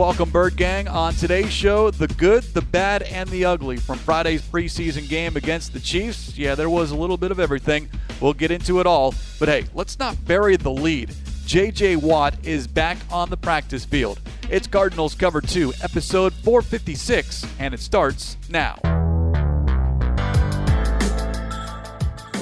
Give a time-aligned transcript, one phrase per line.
[0.00, 0.88] Welcome, Bird Gang.
[0.88, 5.74] On today's show, the good, the bad, and the ugly from Friday's preseason game against
[5.74, 6.38] the Chiefs.
[6.38, 7.86] Yeah, there was a little bit of everything.
[8.18, 9.14] We'll get into it all.
[9.38, 11.14] But hey, let's not bury the lead.
[11.44, 11.96] J.J.
[11.96, 14.22] Watt is back on the practice field.
[14.48, 18.78] It's Cardinals Cover 2, episode 456, and it starts now.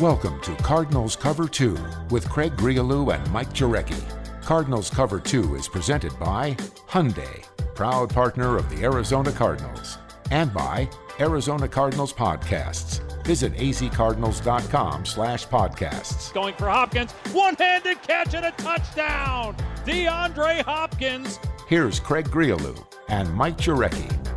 [0.00, 1.76] Welcome to Cardinals Cover 2
[2.10, 4.00] with Craig Grialou and Mike Jurecki.
[4.48, 6.54] Cardinals Cover 2 is presented by
[6.88, 7.44] Hyundai,
[7.78, 9.98] proud partner of the Arizona Cardinals,
[10.32, 12.98] and by Arizona Cardinals Podcasts.
[13.24, 16.34] Visit azcardinals.com slash podcasts.
[16.34, 19.54] Going for Hopkins, one-handed catch and a touchdown!
[19.86, 21.38] DeAndre Hopkins.
[21.68, 24.27] Here's Craig Grialou and Mike Jurecki.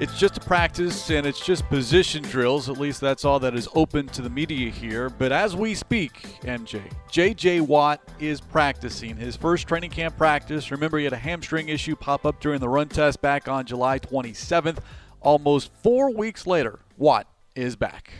[0.00, 2.70] It's just a practice and it's just position drills.
[2.70, 5.10] At least that's all that is open to the media here.
[5.10, 10.70] But as we speak, MJ, JJ Watt is practicing his first training camp practice.
[10.70, 13.98] Remember, he had a hamstring issue pop up during the run test back on July
[13.98, 14.78] 27th.
[15.20, 18.10] Almost four weeks later, Watt is back.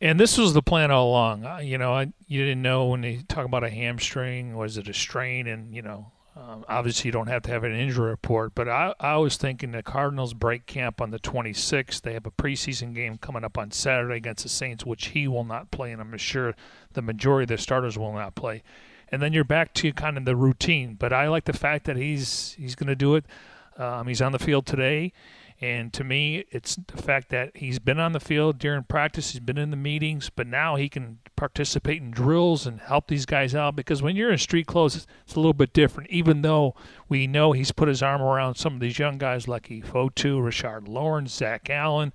[0.00, 1.64] And this was the plan all along.
[1.64, 4.94] You know, I, you didn't know when they talk about a hamstring, was it a
[4.94, 5.48] strain?
[5.48, 8.94] And, you know, um, obviously, you don't have to have an injury report, but I,
[8.98, 12.00] I was thinking the Cardinals break camp on the 26th.
[12.00, 15.44] They have a preseason game coming up on Saturday against the Saints, which he will
[15.44, 16.54] not play, and I'm sure
[16.94, 18.62] the majority of the starters will not play.
[19.10, 20.96] And then you're back to kind of the routine.
[20.98, 23.26] But I like the fact that he's he's going to do it.
[23.76, 25.12] Um, he's on the field today.
[25.62, 29.40] And to me, it's the fact that he's been on the field during practice, he's
[29.40, 33.54] been in the meetings, but now he can participate in drills and help these guys
[33.54, 36.10] out because when you're in street clothes, it's a little bit different.
[36.10, 36.74] Even though
[37.08, 40.88] we know he's put his arm around some of these young guys like Fotu, Rashard
[40.88, 42.12] Lawrence, Zach Allen,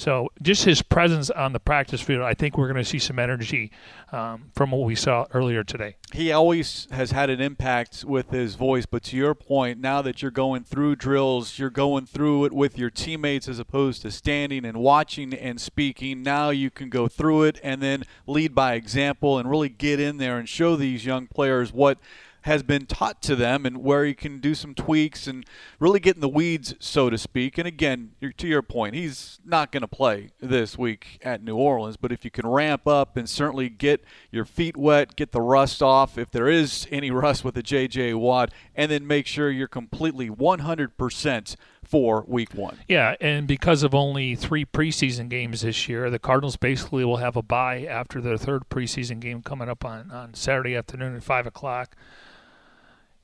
[0.00, 3.18] so just his presence on the practice field, I think we're going to see some
[3.18, 3.70] energy
[4.12, 5.96] um, from what we saw earlier today.
[6.12, 10.22] He always has had an impact with his voice, but to your point, now that
[10.22, 14.64] you're going through drills, you're going through it with your teammates as opposed to standing
[14.64, 16.22] and watching and speaking.
[16.22, 20.16] Now you can go through it and then lead by example and really get in
[20.16, 21.98] there and show these young players what–
[22.42, 25.44] has been taught to them and where he can do some tweaks and
[25.78, 27.58] really get in the weeds, so to speak.
[27.58, 31.96] And again, to your point, he's not going to play this week at New Orleans,
[31.96, 35.82] but if you can ramp up and certainly get your feet wet, get the rust
[35.82, 38.14] off, if there is any rust with the J.J.
[38.14, 41.56] Watt, and then make sure you're completely 100%
[41.90, 42.78] for week one.
[42.86, 47.36] Yeah, and because of only three preseason games this year, the Cardinals basically will have
[47.36, 51.46] a bye after their third preseason game coming up on, on Saturday afternoon at 5
[51.48, 51.96] o'clock.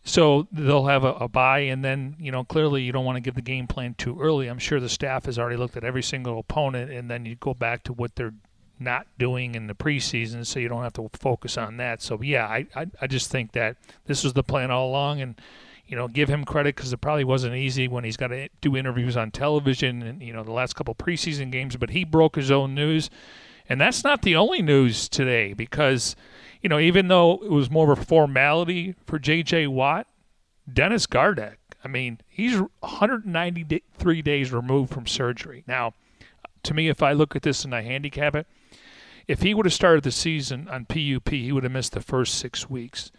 [0.06, 3.20] So they'll have a, a bye, and then you know clearly you don't want to
[3.20, 4.46] give the game plan too early.
[4.46, 7.54] I'm sure the staff has already looked at every single opponent, and then you go
[7.54, 8.34] back to what they're
[8.78, 12.02] not doing in the preseason, so you don't have to focus on that.
[12.02, 15.34] So yeah, I I, I just think that this was the plan all along, and
[15.88, 18.76] you know give him credit because it probably wasn't easy when he's got to do
[18.76, 22.52] interviews on television and you know the last couple preseason games, but he broke his
[22.52, 23.10] own news,
[23.68, 26.14] and that's not the only news today because
[26.62, 29.66] you know, even though it was more of a formality for J.J.
[29.68, 30.06] Watt,
[30.72, 35.62] Dennis Gardeck, I mean, he's 193 days removed from surgery.
[35.66, 35.94] Now,
[36.64, 38.46] to me, if I look at this and I handicap it,
[39.28, 42.34] if he would have started the season on PUP, he would have missed the first
[42.36, 43.10] six weeks.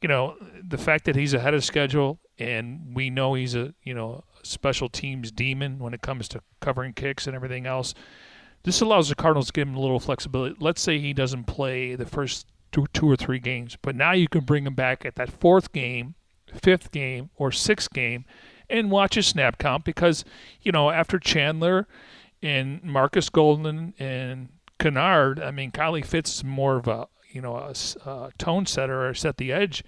[0.00, 3.94] You know, the fact that he's ahead of schedule and we know he's a, you
[3.94, 7.94] know, special teams demon when it comes to covering kicks and everything else.
[8.62, 10.56] This allows the Cardinals to give him a little flexibility.
[10.58, 13.76] Let's say he doesn't play the first two, two or three games.
[13.80, 16.14] But now you can bring him back at that fourth game,
[16.62, 18.24] fifth game, or sixth game
[18.70, 20.24] and watch his snap count because,
[20.62, 21.86] you know, after Chandler
[22.40, 24.48] and Marcus Golden and
[24.78, 27.74] Kennard, I mean, Kylie Fitts is more of a, you know, a,
[28.08, 29.84] a tone setter or set the edge.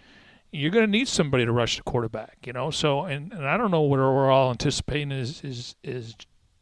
[0.50, 2.70] You're going to need somebody to rush the quarterback, you know.
[2.70, 6.14] So, and, and I don't know what we're all anticipating is is is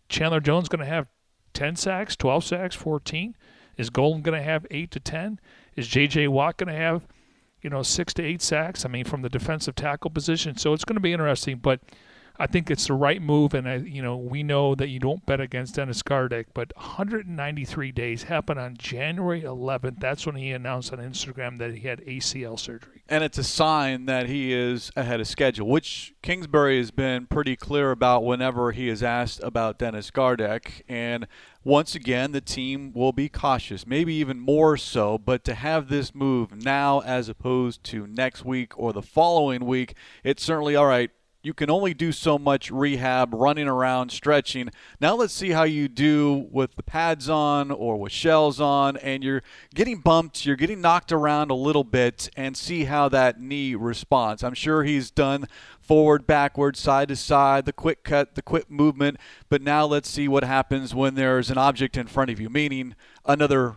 [0.08, 1.08] Chandler Jones going to have
[1.54, 3.34] 10 sacks, 12 sacks, 14?
[3.76, 5.40] Is Golden going to have 8 to 10?
[5.76, 6.28] Is J.J.
[6.28, 7.06] Watt going to have,
[7.62, 8.84] you know, six to eight sacks?
[8.84, 10.56] I mean, from the defensive tackle position.
[10.56, 11.58] So it's going to be interesting.
[11.58, 11.80] But
[12.40, 15.24] I think it's the right move, and I, you know we know that you don't
[15.26, 20.00] bet against Dennis Gardeck, but 193 days happened on January 11th.
[20.00, 23.02] That's when he announced on Instagram that he had ACL surgery.
[23.10, 27.56] And it's a sign that he is ahead of schedule, which Kingsbury has been pretty
[27.56, 30.82] clear about whenever he is asked about Dennis Gardeck.
[30.88, 31.26] And
[31.62, 35.18] once again, the team will be cautious, maybe even more so.
[35.18, 39.94] But to have this move now as opposed to next week or the following week,
[40.24, 41.10] it's certainly all right
[41.42, 44.70] you can only do so much rehab, running around, stretching.
[45.00, 49.24] Now let's see how you do with the pads on or with shells on, and
[49.24, 49.42] you're
[49.74, 54.44] getting bumped, you're getting knocked around a little bit, and see how that knee responds.
[54.44, 55.46] I'm sure he's done
[55.80, 59.16] forward, backward, side to side, the quick cut, the quick movement,
[59.48, 62.94] but now let's see what happens when there's an object in front of you, meaning
[63.24, 63.76] another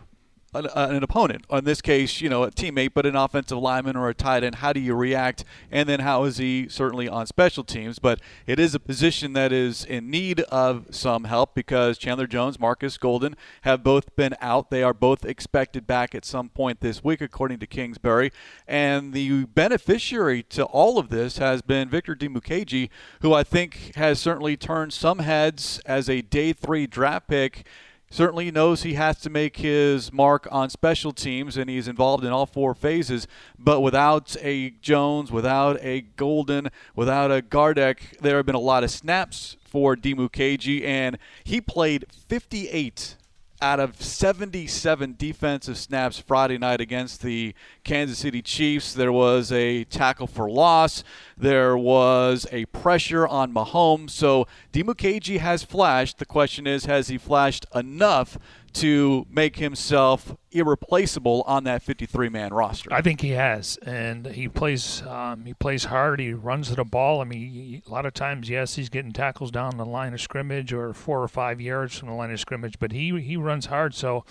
[0.54, 1.44] an, uh, an, opponent.
[1.50, 4.56] In this case, you know, a teammate, but an offensive lineman or a tight end.
[4.56, 5.44] How do you react?
[5.70, 7.98] And then how is he certainly on special teams?
[7.98, 12.58] But it is a position that is in need of some help because Chandler Jones,
[12.58, 14.70] Marcus Golden have both been out.
[14.70, 18.30] They are both expected back at some point this week, according to Kingsbury.
[18.66, 22.88] And the beneficiary to all of this has been Victor Dimukeje,
[23.20, 27.66] who I think has certainly turned some heads as a day three draft pick
[28.14, 32.30] certainly knows he has to make his mark on special teams, and he's involved in
[32.30, 33.26] all four phases.
[33.58, 38.84] But without a Jones, without a Golden, without a Gardeck, there have been a lot
[38.84, 43.16] of snaps for Dimukeje, and he played 58
[43.60, 48.92] out of 77 defensive snaps Friday night against the Kansas City Chiefs.
[48.92, 51.02] There was a tackle for loss.
[51.36, 54.10] There was a pressure on Mahomes.
[54.10, 56.18] So Dimukeje has flashed.
[56.18, 58.38] The question is, has he flashed enough
[58.74, 62.92] to make himself irreplaceable on that 53 man roster.
[62.92, 66.18] I think he has, and he plays um, he plays hard.
[66.18, 67.20] He runs the ball.
[67.20, 70.20] I mean, he, a lot of times, yes, he's getting tackles down the line of
[70.20, 73.66] scrimmage or four or five yards from the line of scrimmage, but he he runs
[73.66, 73.94] hard.
[73.94, 74.24] So,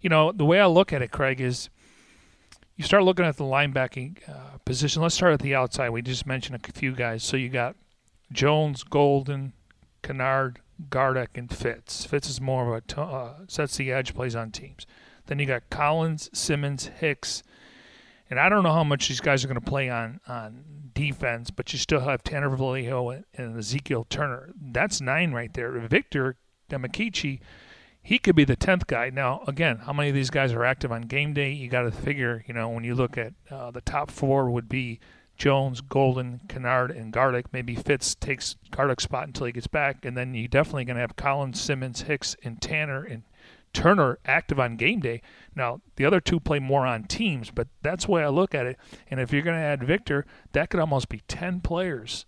[0.00, 1.68] you know, the way I look at it, Craig, is
[2.76, 5.02] you start looking at the linebacking uh, position.
[5.02, 5.90] Let's start at the outside.
[5.90, 7.22] We just mentioned a few guys.
[7.22, 7.76] So you got
[8.32, 9.52] Jones, Golden,
[10.02, 12.04] Kennard, Gardeck and Fitts.
[12.04, 14.86] Fitts is more of a uh, sets the edge, plays on teams.
[15.26, 17.42] Then you got Collins, Simmons, Hicks,
[18.28, 21.50] and I don't know how much these guys are going to play on on defense,
[21.50, 24.50] but you still have Tanner Vallejo and Ezekiel Turner.
[24.60, 25.70] That's nine right there.
[25.78, 26.36] Victor
[26.70, 27.40] Dimukeje,
[28.04, 29.10] he could be the tenth guy.
[29.10, 31.50] Now, again, how many of these guys are active on game day?
[31.50, 32.44] You got to figure.
[32.46, 35.00] You know, when you look at uh, the top four, would be
[35.36, 37.46] Jones, Golden, Kennard, and Gardeck.
[37.50, 41.00] Maybe Fitts takes Gardeck's spot until he gets back, and then you're definitely going to
[41.00, 43.22] have Collins, Simmons, Hicks, and Tanner and
[43.72, 45.20] Turner active on game day.
[45.56, 48.66] Now the other two play more on teams, but that's the way I look at
[48.66, 48.78] it.
[49.10, 52.26] And if you're going to add Victor, that could almost be ten players,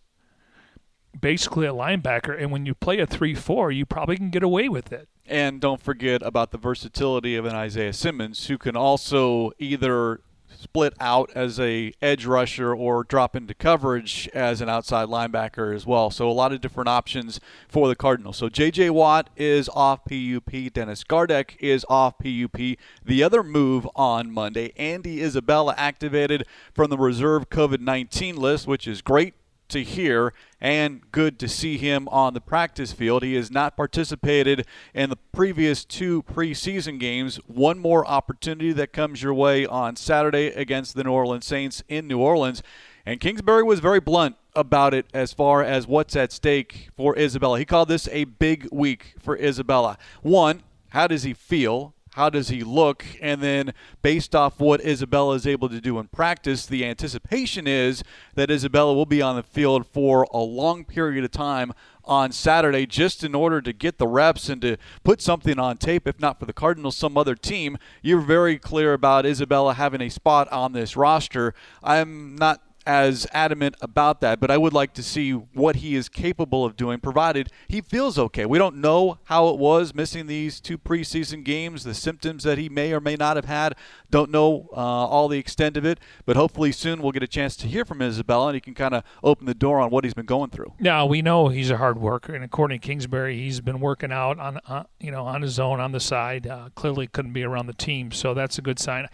[1.20, 2.36] basically a linebacker.
[2.36, 5.08] And when you play a three-four, you probably can get away with it.
[5.28, 10.20] And don't forget about the versatility of an Isaiah Simmons, who can also either
[10.58, 15.86] split out as a edge rusher or drop into coverage as an outside linebacker as
[15.86, 16.10] well.
[16.10, 18.38] So a lot of different options for the Cardinals.
[18.38, 18.90] So J.J.
[18.90, 20.72] Watt is off PUP.
[20.72, 22.78] Dennis Gardeck is off PUP.
[23.04, 29.02] The other move on Monday, Andy Isabella activated from the reserve COVID-19 list, which is
[29.02, 29.34] great
[29.68, 33.22] to hear and good to see him on the practice field.
[33.22, 37.36] He has not participated in the previous two preseason games.
[37.46, 42.06] One more opportunity that comes your way on Saturday against the New Orleans Saints in
[42.06, 42.62] New Orleans.
[43.04, 47.58] And Kingsbury was very blunt about it as far as what's at stake for Isabella.
[47.58, 49.98] He called this a big week for Isabella.
[50.22, 51.94] One, how does he feel?
[52.16, 53.04] How does he look?
[53.20, 58.02] And then, based off what Isabella is able to do in practice, the anticipation is
[58.36, 61.74] that Isabella will be on the field for a long period of time
[62.06, 66.08] on Saturday just in order to get the reps and to put something on tape,
[66.08, 67.76] if not for the Cardinals, some other team.
[68.00, 71.52] You're very clear about Isabella having a spot on this roster.
[71.82, 76.08] I'm not as adamant about that, but I would like to see what he is
[76.08, 78.46] capable of doing, provided he feels okay.
[78.46, 82.68] We don't know how it was missing these two preseason games, the symptoms that he
[82.68, 83.74] may or may not have had.
[84.10, 87.56] Don't know uh, all the extent of it, but hopefully soon we'll get a chance
[87.56, 90.14] to hear from Isabella and he can kind of open the door on what he's
[90.14, 90.72] been going through.
[90.78, 94.38] Now we know he's a hard worker, and according to Kingsbury, he's been working out
[94.38, 96.46] on uh, you know on his own on the side.
[96.46, 99.08] Uh, clearly couldn't be around the team, so that's a good sign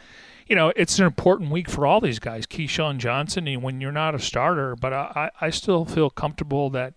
[0.53, 2.45] you know, it's an important week for all these guys.
[2.45, 6.93] KeeSean Johnson, and when you're not a starter, but I, I still feel comfortable that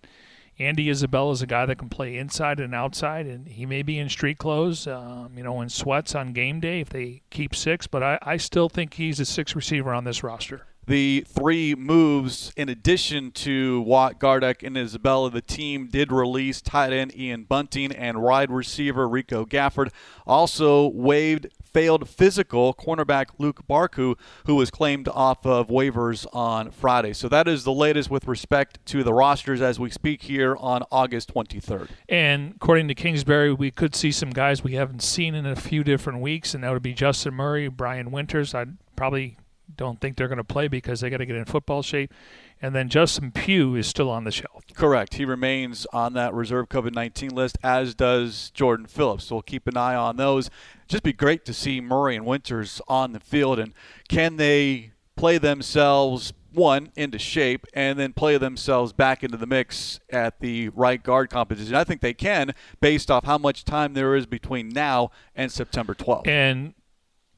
[0.59, 3.97] Andy Isabella is a guy that can play inside and outside, and he may be
[3.97, 7.87] in street clothes, um, you know, in sweats on game day if they keep six,
[7.87, 12.53] but I, I still think he's a six receiver on this roster the three moves
[12.55, 15.31] in addition to Watt, Gardeck, and Isabella.
[15.31, 19.91] The team did release tight end Ian Bunting and wide receiver Rico Gafford.
[20.27, 24.15] Also waived failed physical cornerback Luq Barcoo,
[24.45, 27.11] who was claimed off of waivers on Friday.
[27.11, 30.83] So that is the latest with respect to the rosters as we speak here on
[30.89, 31.89] August 23rd.
[32.07, 35.83] And according to Kingsbury, we could see some guys we haven't seen in a few
[35.83, 38.55] different weeks, and that would be Justin Murray, Brian Winters.
[38.55, 39.37] I'd probably
[39.75, 42.13] don't think they're going to play because they got to get in football shape.
[42.61, 44.63] And then Justin Pugh is still on the shelf.
[44.73, 45.15] Correct.
[45.15, 49.25] He remains on that reserve COVID 19 list, as does Jordan Phillips.
[49.25, 50.49] So we'll keep an eye on those.
[50.87, 53.59] Just be great to see Murray and Winters on the field.
[53.59, 53.73] And
[54.07, 59.99] can they play themselves, one, into shape, and then play themselves back into the mix
[60.09, 61.75] at the right guard competition?
[61.75, 65.93] I think they can, based off how much time there is between now and September
[65.93, 66.27] 12th.
[66.27, 66.73] And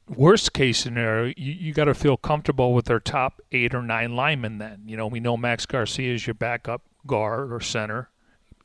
[0.09, 4.15] worst case scenario, you, you got to feel comfortable with their top eight or nine
[4.15, 4.57] linemen.
[4.57, 8.09] Then you know we know Max Garcia is your backup guard or center.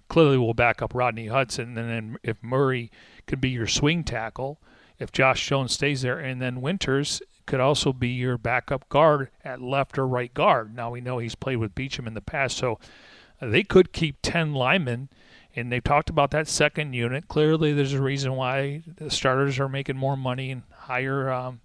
[0.09, 2.91] Clearly, we'll back up Rodney Hudson, and then if Murray
[3.27, 4.61] could be your swing tackle,
[4.99, 9.61] if Josh Jones stays there, and then Winters could also be your backup guard at
[9.61, 10.75] left or right guard.
[10.77, 12.79] Now we know he's played with Beachum in the past, so
[13.41, 15.09] they could keep ten linemen
[15.55, 17.29] and they've talked about that second unit.
[17.29, 21.61] Clearly, there's a reason why the starters are making more money and higher um,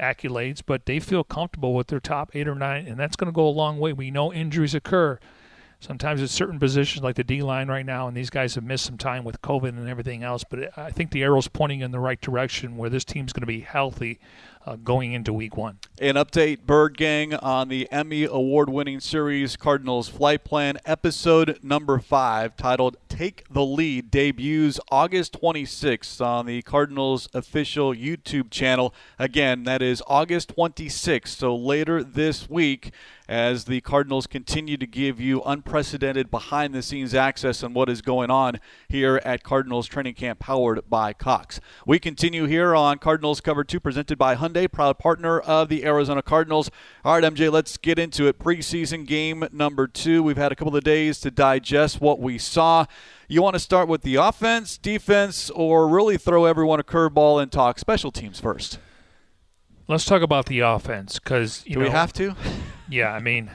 [0.00, 3.34] accolades, but they feel comfortable with their top eight or nine, and that's going to
[3.34, 3.92] go a long way.
[3.92, 5.20] We know injuries occur.
[5.78, 8.84] Sometimes it's certain positions like the D line right now, and these guys have missed
[8.84, 10.44] some time with COVID and everything else.
[10.48, 13.46] But I think the arrow's pointing in the right direction where this team's going to
[13.46, 14.18] be healthy
[14.66, 15.78] uh, going into week one.
[16.00, 21.98] An update, Bird Gang, on the Emmy award winning series Cardinals Flight Plan, episode number
[21.98, 28.94] five, titled Take the Lead, debuts August 26th on the Cardinals official YouTube channel.
[29.18, 32.92] Again, that is August 26th, so later this week
[33.28, 38.02] as the Cardinals continue to give you unprecedented behind the scenes access on what is
[38.02, 41.60] going on here at Cardinals Training Camp powered by Cox.
[41.86, 46.22] We continue here on Cardinals Cover 2 presented by Hyundai, proud partner of the Arizona
[46.22, 46.70] Cardinals.
[47.04, 48.38] All right, MJ, let's get into it.
[48.38, 50.22] Preseason game number two.
[50.22, 52.86] We've had a couple of days to digest what we saw.
[53.28, 57.50] You want to start with the offense, defense, or really throw everyone a curveball and
[57.50, 58.78] talk special teams first?
[59.88, 62.34] Let's talk about the offense because you Do know we have to?
[62.88, 63.50] Yeah, I mean,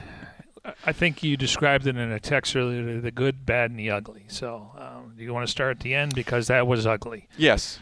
[0.84, 4.24] I think you described it in a text earlier: the good, bad, and the ugly.
[4.26, 7.28] So, um, do you want to start at the end because that was ugly?
[7.36, 7.78] Yes.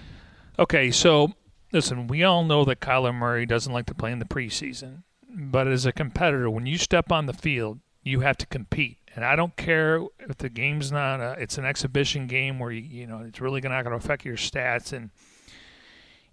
[0.58, 1.32] Okay, so
[1.72, 5.66] listen, we all know that Kyler Murray doesn't like to play in the preseason, but
[5.66, 8.98] as a competitor, when you step on the field, you have to compete.
[9.14, 12.82] And I don't care if the game's not a, it's an exhibition game where you,
[12.82, 15.10] you know it's really not going to affect your stats and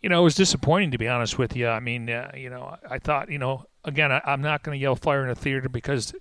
[0.03, 1.67] you know, it was disappointing to be honest with you.
[1.67, 4.81] I mean, uh, you know, I thought, you know, again, I, am not going to
[4.81, 6.13] yell fire in a theater because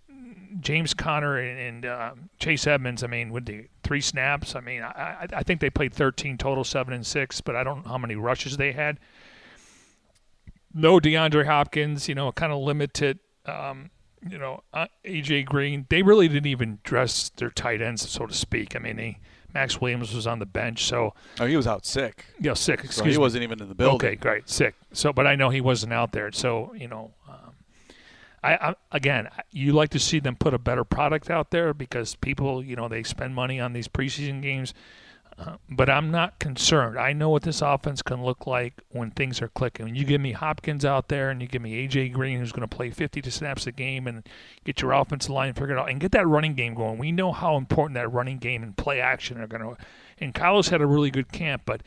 [0.60, 3.02] James Conner and, and uh, Chase Edmonds.
[3.02, 6.62] I mean, with the three snaps, I mean, I, I think they played 13 total,
[6.62, 9.00] seven and six, but I don't know how many rushes they had.
[10.72, 13.18] No DeAndre Hopkins, you know, kind of limited.
[13.44, 13.90] Um,
[14.26, 15.86] you know, uh, AJ Green.
[15.90, 18.76] They really didn't even dress their tight ends, so to speak.
[18.76, 19.18] I mean, they
[19.54, 22.24] Maxx Williams was on the bench, so oh, he was out sick.
[22.40, 22.84] Yeah, sick.
[22.84, 23.18] Excuse so he me.
[23.18, 23.96] wasn't even in the building.
[23.96, 24.74] Okay, great, sick.
[24.92, 26.32] So, but I know he wasn't out there.
[26.32, 27.52] So, you know, um,
[28.42, 32.14] I, I again, you like to see them put a better product out there because
[32.16, 34.74] people, you know, they spend money on these preseason games.
[35.38, 36.98] Uh, but I'm not concerned.
[36.98, 39.86] I know what this offense can look like when things are clicking.
[39.86, 42.68] When you give me Hopkins out there and you give me AJ Green, who's going
[42.68, 44.28] to play 50 to snaps a game, and
[44.64, 46.98] get your offensive line figured out and get that running game going.
[46.98, 49.76] We know how important that running game and play action are going to.
[50.18, 51.82] And Carlos had a really good camp, but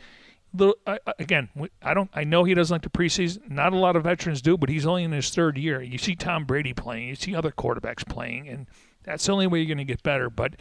[0.56, 1.50] little, uh, again,
[1.82, 2.10] I don't.
[2.14, 3.50] I know he doesn't like the preseason.
[3.50, 5.82] Not a lot of veterans do, but he's only in his third year.
[5.82, 7.08] You see Tom Brady playing.
[7.10, 8.68] You see other quarterbacks playing, and
[9.04, 10.30] that's the only way you're going to get better.
[10.30, 10.56] But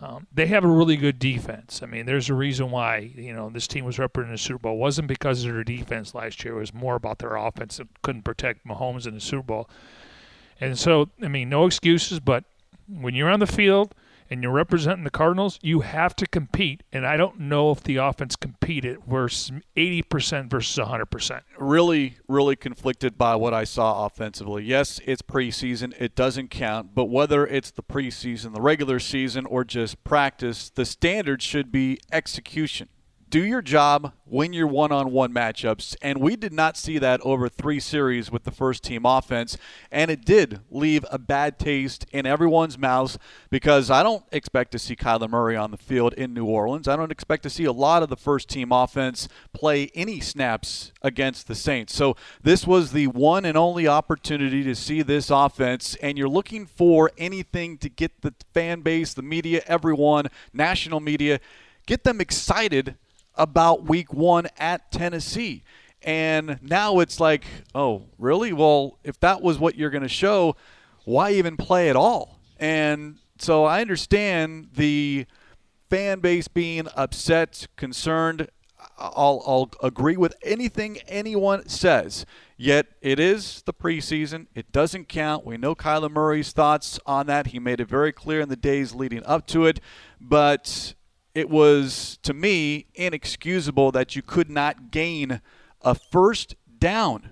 [0.00, 1.80] um, they have a really good defense.
[1.82, 4.58] I mean, there's a reason why you know this team was represented in the Super
[4.58, 4.74] Bowl.
[4.74, 6.56] It wasn't because of their defense last year.
[6.56, 9.70] It was more about their offense that couldn't protect Mahomes in the Super Bowl.
[10.60, 12.20] And so, I mean, no excuses.
[12.20, 12.44] But
[12.88, 13.94] when you're on the field
[14.30, 16.82] and you're representing the Cardinals, you have to compete.
[16.92, 21.40] And I don't know if the offense competed versus 80% versus 100%.
[21.58, 24.64] Really, really conflicted by what I saw offensively.
[24.64, 26.94] Yes, it's preseason, it doesn't count.
[26.94, 31.98] But whether it's the preseason, the regular season, or just practice, the standard should be
[32.12, 32.88] execution
[33.28, 35.96] do your job, win your one on one matchups.
[36.00, 39.58] And we did not see that over three series with the first team offense.
[39.90, 43.18] And it did leave a bad taste in everyone's mouths
[43.50, 46.86] because I don't expect to see Kyler Murray on the field in New Orleans.
[46.86, 50.92] I don't expect to see a lot of the first team offense play any snaps
[51.02, 51.94] against the Saints.
[51.94, 55.96] So this was the one and only opportunity to see this offense.
[55.96, 61.40] And you're looking for anything to get the fan base, the media, everyone, national media,
[61.86, 62.96] get them excited
[63.36, 65.62] about week one at Tennessee.
[66.02, 68.52] And now it's like, oh, really?
[68.52, 70.56] Well, if that was what you're going to show,
[71.04, 72.40] why even play at all?
[72.58, 75.26] And so I understand the
[75.90, 78.48] fan base being upset, concerned.
[78.98, 82.24] I'll, I'll agree with anything anyone says.
[82.56, 84.46] Yet it is the preseason.
[84.54, 85.44] It doesn't count.
[85.44, 87.48] We know Kyler Murray's thoughts on that.
[87.48, 89.80] He made it very clear in the days leading up to it.
[90.20, 90.94] But
[91.36, 95.42] it was, to me, inexcusable that you could not gain
[95.82, 97.28] a first down.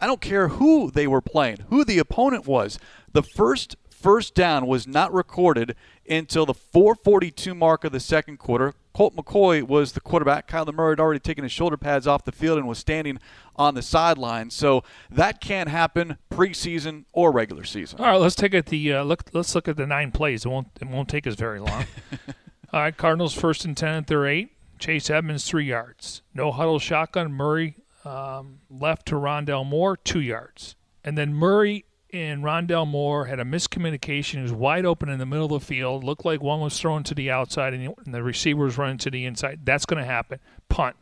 [0.00, 2.78] I don't care who they were playing, who the opponent was.
[3.12, 5.74] The first first down was not recorded
[6.08, 8.72] until the 442 mark of the second quarter.
[8.94, 10.48] Colt McCoy was the quarterback.
[10.48, 13.18] Kyler Murray had already taken his shoulder pads off the field and was standing
[13.56, 14.50] on the sideline.
[14.50, 17.98] So that can't happen preseason or regular season.
[17.98, 19.24] All right, let's take it the uh, look.
[19.32, 20.44] Let's look at the nine plays.
[20.44, 21.86] It won't it won't take us very long.
[22.72, 24.50] All right, Cardinals first and ten at their eight.
[24.78, 26.22] Chase Edmonds three yards.
[26.34, 27.32] No huddle shotgun.
[27.32, 33.40] Murray um, left to Rondale Moore two yards, and then Murray and Rondale Moore had
[33.40, 34.36] a miscommunication.
[34.36, 36.04] He was wide open in the middle of the field.
[36.04, 39.24] Looked like one was thrown to the outside and the receiver was running to the
[39.24, 39.60] inside.
[39.64, 40.40] That's going to happen.
[40.68, 40.96] Punt.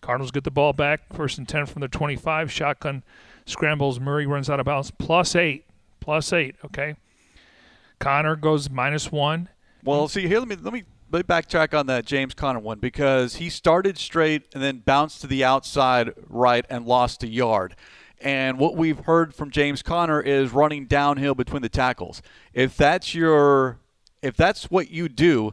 [0.00, 1.12] Cardinals get the ball back.
[1.12, 2.50] First and 10 from the 25.
[2.50, 3.02] Shotgun
[3.44, 4.00] scrambles.
[4.00, 4.90] Murray runs out of bounds.
[4.90, 5.66] Plus eight.
[6.00, 6.56] Plus eight.
[6.64, 6.96] Okay.
[7.98, 9.50] Conner goes minus one.
[9.84, 10.38] Well, see here.
[10.38, 13.96] Let me let me let me backtrack on that James Conner one because he started
[13.96, 17.74] straight and then bounced to the outside right and lost a yard.
[18.20, 22.20] And what we've heard from James Conner is running downhill between the tackles.
[22.52, 23.78] If that's your
[24.22, 25.52] if that's what you do,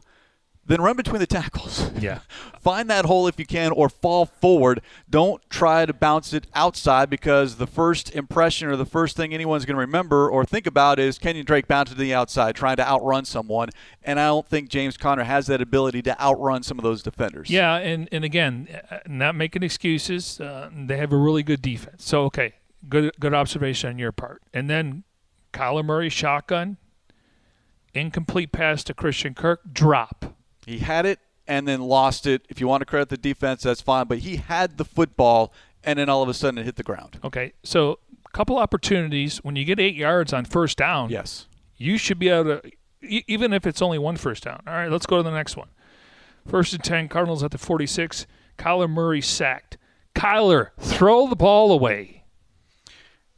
[0.68, 1.90] then run between the tackles.
[1.98, 2.20] Yeah.
[2.60, 4.82] Find that hole if you can or fall forward.
[5.10, 9.64] Don't try to bounce it outside because the first impression or the first thing anyone's
[9.64, 12.86] going to remember or think about is Kenyon Drake bouncing to the outside trying to
[12.86, 13.70] outrun someone.
[14.04, 17.50] And I don't think James Conner has that ability to outrun some of those defenders.
[17.50, 20.40] Yeah, and, and again, uh, not making excuses.
[20.40, 22.04] Uh, they have a really good defense.
[22.04, 22.54] So, okay,
[22.88, 24.42] good good observation on your part.
[24.54, 25.02] And then
[25.52, 26.76] Kyler Murray shotgun,
[27.94, 30.34] incomplete pass to Christian Kirk, drop.
[30.68, 32.42] He had it and then lost it.
[32.50, 34.06] If you want to credit the defense, that's fine.
[34.06, 37.18] But he had the football, and then all of a sudden it hit the ground.
[37.24, 41.08] Okay, so a couple opportunities when you get eight yards on first down.
[41.08, 41.46] Yes,
[41.76, 42.70] you should be able to,
[43.00, 44.60] even if it's only one first down.
[44.66, 45.68] All right, let's go to the next one.
[46.46, 48.26] First and ten, Cardinals at the forty-six.
[48.58, 49.78] Kyler Murray sacked.
[50.14, 52.24] Kyler, throw the ball away.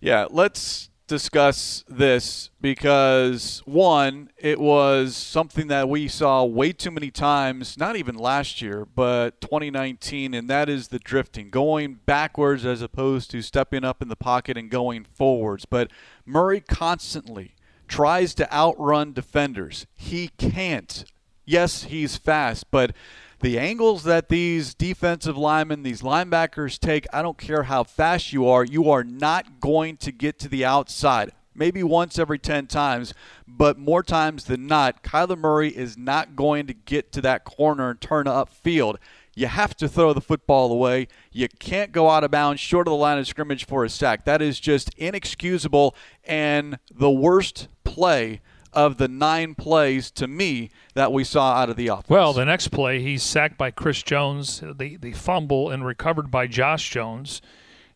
[0.01, 7.11] Yeah, let's discuss this because one, it was something that we saw way too many
[7.11, 12.81] times, not even last year, but 2019, and that is the drifting, going backwards as
[12.81, 15.65] opposed to stepping up in the pocket and going forwards.
[15.67, 15.91] But
[16.25, 17.57] Murray constantly
[17.89, 19.87] tries to outrun defenders.
[19.97, 21.05] He can't.
[21.45, 22.93] Yes, he's fast, but
[23.41, 28.47] the angles that these defensive linemen, these linebackers take, I don't care how fast you
[28.47, 31.33] are, you are not going to get to the outside.
[31.55, 33.13] Maybe once every 10 times,
[33.49, 37.91] but more times than not, Kyler Murray is not going to get to that corner
[37.91, 38.97] and turn upfield.
[39.35, 41.09] You have to throw the football away.
[41.33, 44.25] You can't go out of bounds short of the line of scrimmage for a sack.
[44.25, 48.41] That is just inexcusable and the worst play
[48.73, 52.09] of the nine plays to me that we saw out of the offense.
[52.09, 56.47] Well, the next play, he's sacked by Chris Jones, the, the fumble, and recovered by
[56.47, 57.43] Josh Jones.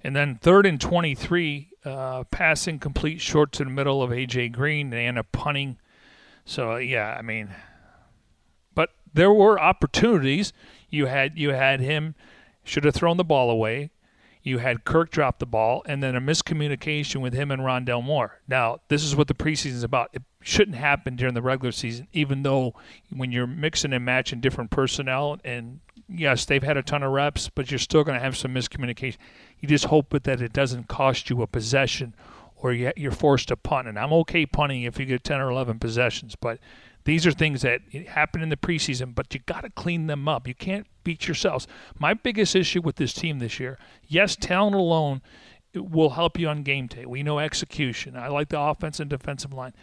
[0.03, 4.51] And then third and 23, uh, passing complete short to the middle of A.J.
[4.51, 4.93] Green.
[4.93, 5.79] End up punting.
[6.45, 7.55] So, uh, yeah, I mean,
[8.75, 10.53] but there were opportunities.
[10.91, 12.15] You had you had him
[12.65, 13.91] should have thrown the ball away.
[14.45, 18.41] You had Kirk drop the ball, and then a miscommunication with him and Rondale Moore.
[18.47, 20.11] Now, this is what the preseason is about.
[20.13, 22.75] It shouldn't happen during the regular season, even though
[23.11, 27.49] when you're mixing and matching different personnel, and yes, they've had a ton of reps,
[27.49, 29.17] but you're still going to have some miscommunication.
[29.61, 32.15] You just hope that it doesn't cost you a possession
[32.57, 33.89] or you're forced to punt.
[33.89, 36.59] And I'm okay punting if you get 10 or 11 possessions, but
[37.05, 40.49] these are things that happen in the preseason, but you got to clean them up.
[40.49, 41.67] You can't beat yourselves.
[41.99, 45.21] My biggest issue with this team this year, yes, talent alone
[45.75, 47.05] will help you on game day.
[47.05, 48.17] We know execution.
[48.17, 49.75] I like the offense and defensive line.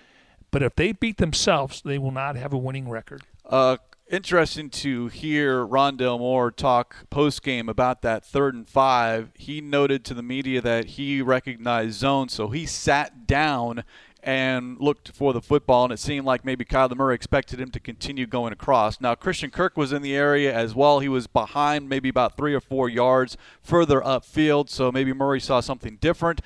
[0.49, 3.23] But if they beat themselves, they will not have a winning record.
[3.45, 3.77] Uh,
[4.09, 9.31] interesting to hear Rondale Moore talk post game about that third and five.
[9.35, 13.83] He noted to the media that he recognized zone, so he sat down
[14.23, 17.79] and looked for the football, and it seemed like maybe Kyler Murray expected him to
[17.79, 19.01] continue going across.
[19.01, 20.99] Now, Christian Kirk was in the area as well.
[20.99, 25.59] He was behind maybe about three or four yards further upfield, so maybe Murray saw
[25.59, 26.41] something different.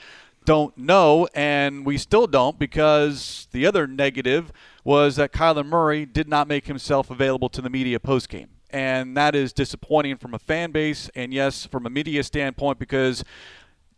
[0.45, 4.51] Don't know, and we still don't because the other negative
[4.83, 8.49] was that Kyler Murray did not make himself available to the media postgame.
[8.69, 13.23] And that is disappointing from a fan base, and yes, from a media standpoint, because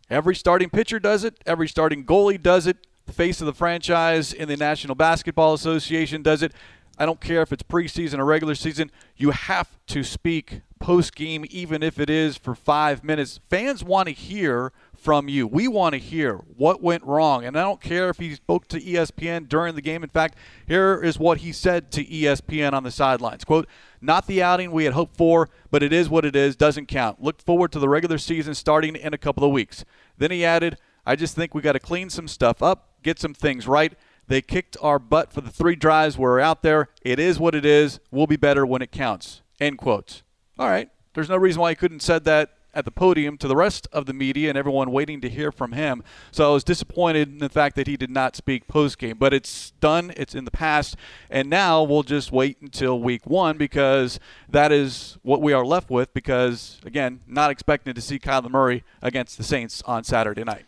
[0.08, 2.78] every starting pitcher does it, every starting goalie does it,
[3.08, 6.52] the face of the franchise in the National Basketball Association does it.
[6.98, 8.90] I don't care if it's preseason or regular season.
[9.16, 13.40] You have to speak post game, even if it is for five minutes.
[13.48, 15.46] Fans want to hear from you.
[15.46, 17.44] We want to hear what went wrong.
[17.44, 20.02] And I don't care if he spoke to ESPN during the game.
[20.02, 23.44] In fact, here is what he said to ESPN on the sidelines.
[23.44, 23.68] Quote,
[24.02, 27.22] not the outing we had hoped for, but it is what it is, doesn't count.
[27.22, 29.84] Look forward to the regular season starting in a couple of weeks.
[30.18, 33.34] Then he added, I just think we got to clean some stuff up, get some
[33.34, 33.94] things right.
[34.26, 36.88] They kicked our butt for the three drives we're out there.
[37.02, 37.98] It is what it is.
[38.10, 39.40] We'll be better when it counts.
[39.58, 40.22] End quotes.
[40.58, 40.90] All right.
[41.14, 44.06] There's no reason why he couldn't said that at the podium to the rest of
[44.06, 46.04] the media and everyone waiting to hear from him.
[46.30, 49.16] So I was disappointed in the fact that he did not speak post game.
[49.18, 50.96] But it's done, it's in the past,
[51.30, 55.90] and now we'll just wait until week one because that is what we are left
[55.90, 56.12] with.
[56.12, 60.66] Because, again, not expecting to see Kyler Murray against the Saints on Saturday night.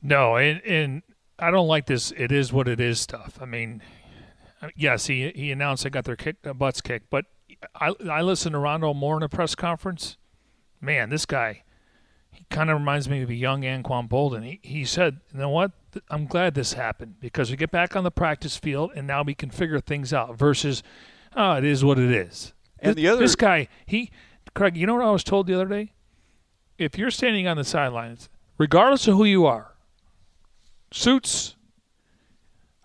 [0.00, 1.02] No, and, and
[1.38, 2.12] I don't like this.
[2.16, 3.38] It is what it is stuff.
[3.40, 3.82] I mean,
[4.76, 7.26] yes, he he announced they got their kick, uh, butts kicked, but
[7.74, 10.16] I I listened to Rondale Moore in a press conference.
[10.80, 11.64] Man, this guy,
[12.30, 14.44] he kind of reminds me of a young Anquan Boldin.
[14.44, 15.72] He he said, you know what?
[16.10, 19.34] I'm glad this happened because we get back on the practice field and now we
[19.34, 20.36] can figure things out.
[20.36, 20.82] Versus,
[21.36, 22.52] oh, it is what it is.
[22.78, 24.10] And this, the other this guy, he,
[24.54, 25.92] Craig, you know what I was told the other day?
[26.76, 29.67] If you're standing on the sidelines, regardless of who you are,
[30.90, 31.56] suits.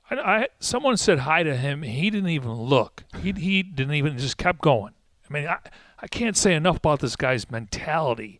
[0.09, 1.81] I, I, someone said hi to him.
[1.83, 3.03] He didn't even look.
[3.21, 4.93] He he didn't even just kept going.
[5.29, 5.57] I mean, I
[5.99, 8.39] I can't say enough about this guy's mentality.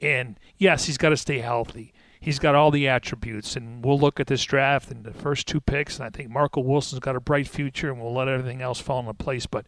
[0.00, 1.92] And yes, he's got to stay healthy.
[2.20, 5.60] He's got all the attributes, and we'll look at this draft and the first two
[5.60, 8.78] picks, and I think Marco Wilson's got a bright future, and we'll let everything else
[8.78, 9.46] fall into place.
[9.46, 9.64] But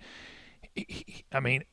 [0.74, 1.64] he, I mean,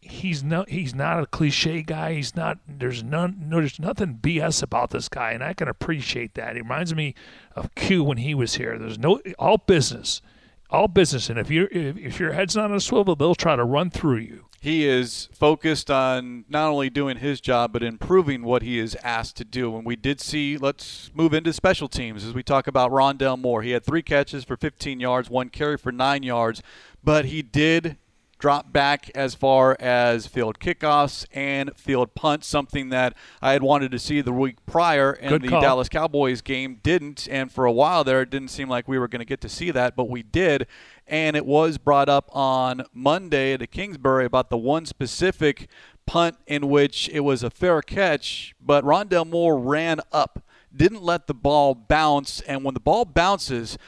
[0.00, 2.14] he's not he's not a cliche guy.
[2.14, 6.34] He's not there's none no, there's nothing BS about this guy, and I can appreciate
[6.34, 6.56] that.
[6.56, 7.14] He reminds me
[7.54, 8.78] of Q when he was here.
[8.78, 10.22] There's no all business,
[10.70, 13.56] all business, and if you if, if your head's not on a swivel, they'll try
[13.56, 14.46] to run through you.
[14.60, 19.36] He is focused on not only doing his job but improving what he is asked
[19.36, 19.76] to do.
[19.76, 20.56] And we did see.
[20.56, 23.60] Let's move into special teams as we talk about Rondale Moore.
[23.60, 26.62] He had three catches for 15 yards, one carry for nine yards,
[27.04, 27.98] but he did
[28.44, 33.90] drop back as far as field kickoffs and field punts, something that I had wanted
[33.92, 35.62] to see the week prior, and Good the call.
[35.62, 37.26] Dallas Cowboys game didn't.
[37.30, 39.48] And for a while there, it didn't seem like we were going to get to
[39.48, 40.66] see that, but we did.
[41.06, 45.66] And it was brought up on Monday at the Kingsbury about the one specific
[46.04, 50.44] punt in which it was a fair catch, but Rondale Moore ran up,
[50.76, 53.78] didn't let the ball bounce, and when the ball bounces,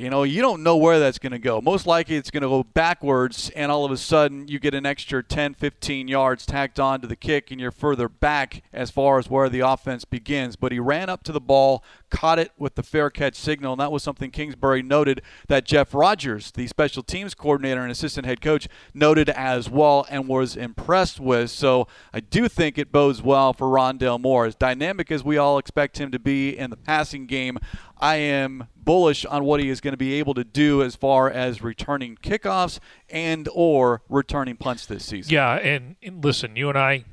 [0.00, 1.60] you know, you don't know where that's going to go.
[1.60, 4.86] Most likely it's going to go backwards, and all of a sudden you get an
[4.86, 9.18] extra 10, 15 yards tacked on to the kick, and you're further back as far
[9.18, 10.56] as where the offense begins.
[10.56, 13.80] But he ran up to the ball, caught it with the fair catch signal, and
[13.80, 18.40] that was something Kingsbury noted that Jeff Rogers, the special teams coordinator and assistant head
[18.40, 21.50] coach, noted as well and was impressed with.
[21.50, 24.46] So I do think it bodes well for Rondale Moore.
[24.46, 27.58] As dynamic as we all expect him to be in the passing game,
[27.98, 31.30] I am bullish on what he is going to be able to do as far
[31.30, 35.32] as returning kickoffs and or returning punts this season.
[35.32, 37.04] Yeah, and, and listen, you and I,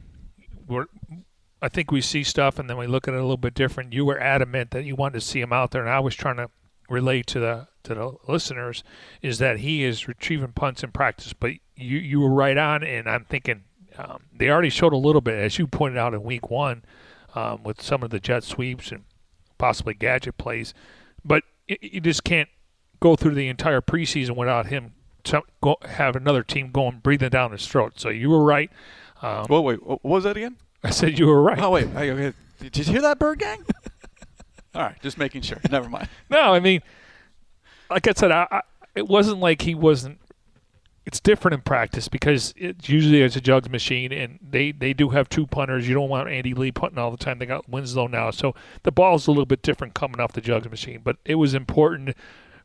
[0.67, 0.87] we're,
[1.61, 3.93] I think we see stuff and then we look at it a little bit different.
[3.93, 6.37] You were adamant that you wanted to see him out there, and I was trying
[6.37, 6.49] to
[6.89, 8.83] relate to the to the listeners
[9.21, 11.33] is that he is retrieving punts in practice.
[11.33, 13.63] But you you were right on, and I'm thinking
[13.97, 16.83] um, they already showed a little bit, as you pointed out in week one,
[17.35, 19.05] um, with some of the jet sweeps and
[19.57, 20.73] possibly gadget plays.
[21.25, 22.49] But you just can't
[22.99, 24.93] go through the entire preseason without him
[25.23, 27.93] to go, have another team going breathing down his throat.
[27.97, 28.71] So you were right.
[29.21, 30.57] Um, Whoa, wait, what was that again?
[30.83, 31.59] I said you were right.
[31.59, 31.87] Oh, wait.
[31.95, 32.33] I- okay.
[32.59, 33.63] Did you hear that, Bird Gang?
[34.75, 35.59] All right, just making sure.
[35.71, 36.09] Never mind.
[36.29, 36.81] No, I mean,
[37.89, 38.61] like I said, I, I,
[38.95, 40.19] it wasn't like he wasn't.
[41.05, 45.09] It's different in practice because it usually it's a jugs machine, and they, they do
[45.09, 45.87] have two punters.
[45.87, 47.39] You don't want Andy Lee punting all the time.
[47.39, 50.69] They got Winslow now, so the ball's a little bit different coming off the jugs
[50.69, 50.99] machine.
[51.03, 52.13] But it was important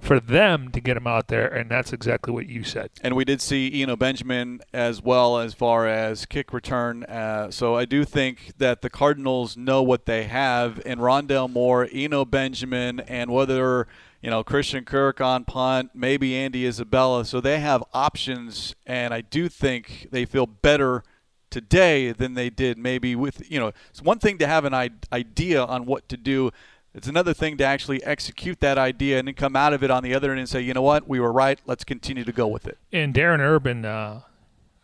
[0.03, 2.91] for them to get him out there, and that's exactly what you said.
[3.03, 7.05] And we did see Eno Benjamin as well as far as kick return.
[7.05, 11.89] Uh, so I do think that the Cardinals know what they have in Rondale Moore,
[11.93, 13.87] Eno Benjamin, and whether
[14.21, 17.25] you know Christian Kirk on punt, maybe Andy Isabella.
[17.25, 21.05] So they have options, and I do think they feel better
[21.49, 23.71] today than they did maybe with you know.
[23.91, 24.75] It's one thing to have an
[25.13, 26.51] idea on what to do.
[26.95, 30.03] It's another thing to actually execute that idea and then come out of it on
[30.03, 31.59] the other end and say, you know what, we were right.
[31.67, 32.79] Let's continue to go with it.
[32.93, 34.23] And Darren Urban, uh,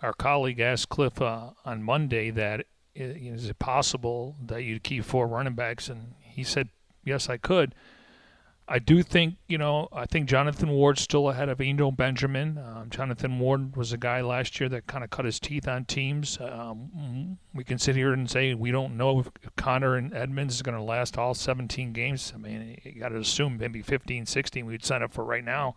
[0.01, 5.29] our colleague, asked Kliff uh, on Monday that is it possible that you'd keep four
[5.29, 6.69] running backs, and he said,
[7.05, 7.75] "Yes, I could."
[8.71, 12.59] I do think, you know, I think Jonathan Ward's still ahead of Eno Benjamin.
[12.59, 15.87] Um, Jonathan Ward was a guy last year that kind of cut his teeth on
[15.87, 16.39] teams.
[16.41, 20.63] Um, we can sit here and say we don't know if Conner and Edmonds is
[20.63, 22.33] going to last all 17 games.
[22.35, 25.75] I mean, you got to assume maybe 15, 16 we'd sign up for right now.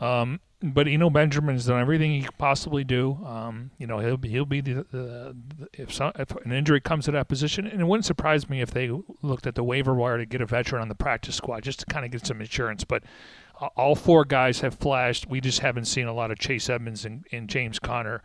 [0.00, 3.20] Um, but Eno Benjamin's done everything he could possibly do.
[3.24, 6.80] Um, you know, he'll be he'll be the, the, the if, some, if an injury
[6.80, 8.90] comes to that position, and it wouldn't surprise me if they
[9.22, 11.86] looked at the waiver wire to get a veteran on the practice squad just to
[11.86, 12.82] kind of get some insurance.
[12.82, 13.04] But
[13.76, 15.28] all four guys have flashed.
[15.28, 18.22] We just haven't seen a lot of Chase Edmonds and, and James Conner.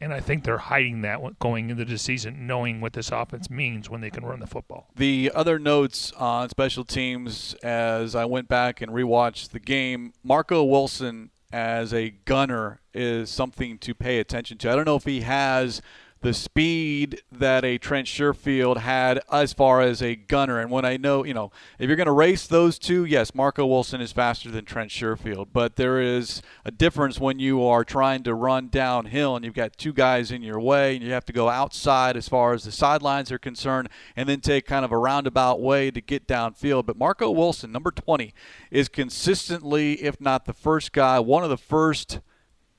[0.00, 3.88] And I think they're hiding that going into the season, knowing what this offense means
[3.90, 4.88] when they can run the football.
[4.96, 10.64] The other notes on special teams, as I went back and rewatched the game, Marco
[10.64, 14.70] Wilson as a gunner is something to pay attention to.
[14.70, 15.80] I don't know if he has
[16.20, 20.58] the speed that a Trent Sherfield had as far as a gunner.
[20.58, 23.66] And when I know, you know, if you're going to race those two, yes, Marco
[23.66, 25.48] Wilson is faster than Trent Sherfield.
[25.52, 29.76] But there is a difference when you are trying to run downhill and you've got
[29.76, 32.72] two guys in your way and you have to go outside as far as the
[32.72, 36.86] sidelines are concerned and then take kind of a roundabout way to get downfield.
[36.86, 38.32] But Marco Wilson, number 20,
[38.70, 42.20] is consistently, if not the first guy, one of the first–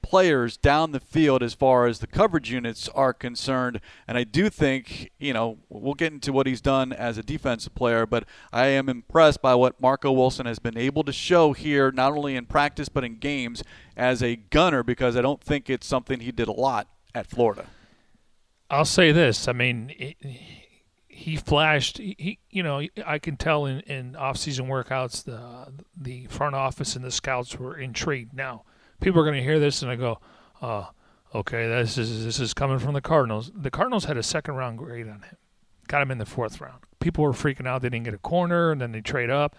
[0.09, 3.81] players down the field as far as the coverage units are concerned.
[4.07, 7.75] And I do think, you know, we'll get into what he's done as a defensive
[7.75, 11.91] player, but I am impressed by what Marco Wilson has been able to show here,
[11.91, 13.63] not only in practice but in games
[13.97, 17.65] as a gunner, because I don't think it's something he did a lot at Florida.
[18.69, 19.49] I'll say this.
[19.49, 20.15] I mean, it,
[21.09, 21.97] he flashed.
[21.97, 27.03] He, you know, I can tell in, in off-season workouts, the the front office and
[27.03, 28.33] the scouts were intrigued.
[28.33, 28.63] Now,
[28.99, 30.19] people are going to hear this and I go,
[30.61, 30.85] uh,
[31.33, 33.51] okay, this is this is coming from the Cardinals.
[33.55, 35.37] The Cardinals had a second round grade on him,
[35.87, 36.79] got him in the fourth round.
[36.99, 39.55] People were freaking out they didn't get a corner, and then they trade up.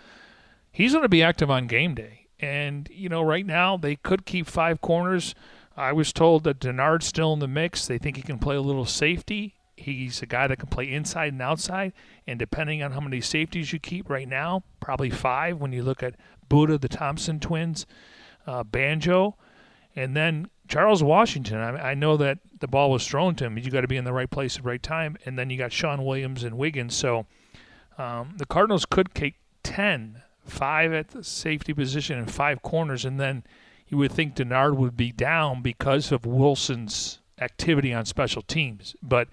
[0.71, 4.27] He's going to be active on game day, and you know right now they could
[4.27, 5.35] keep five corners.
[5.77, 7.87] I was told that Dennard's still in the mix.
[7.87, 9.55] They think he can play a little safety.
[9.77, 11.93] He's a guy that can play inside and outside,
[12.27, 15.59] and depending on how many safeties you keep right now, probably five.
[15.59, 16.17] When you look at
[16.51, 17.87] Budda, the Thompson twins,
[18.49, 19.37] uh, Banjo,
[19.95, 21.59] and then Charles Washington.
[21.59, 24.05] I, I, know that the ball was thrown to him, you got to be in
[24.05, 25.19] the right place at the right time.
[25.27, 26.97] And then you got Shawn Williams and Wiggins.
[26.97, 27.27] So
[27.99, 29.35] um, the Cardinals could take
[29.65, 33.45] 10, five at the safety position and five corners, and then
[33.87, 38.97] you would think Dennard would be down because of Wilson's activity on special teams.
[39.03, 39.29] But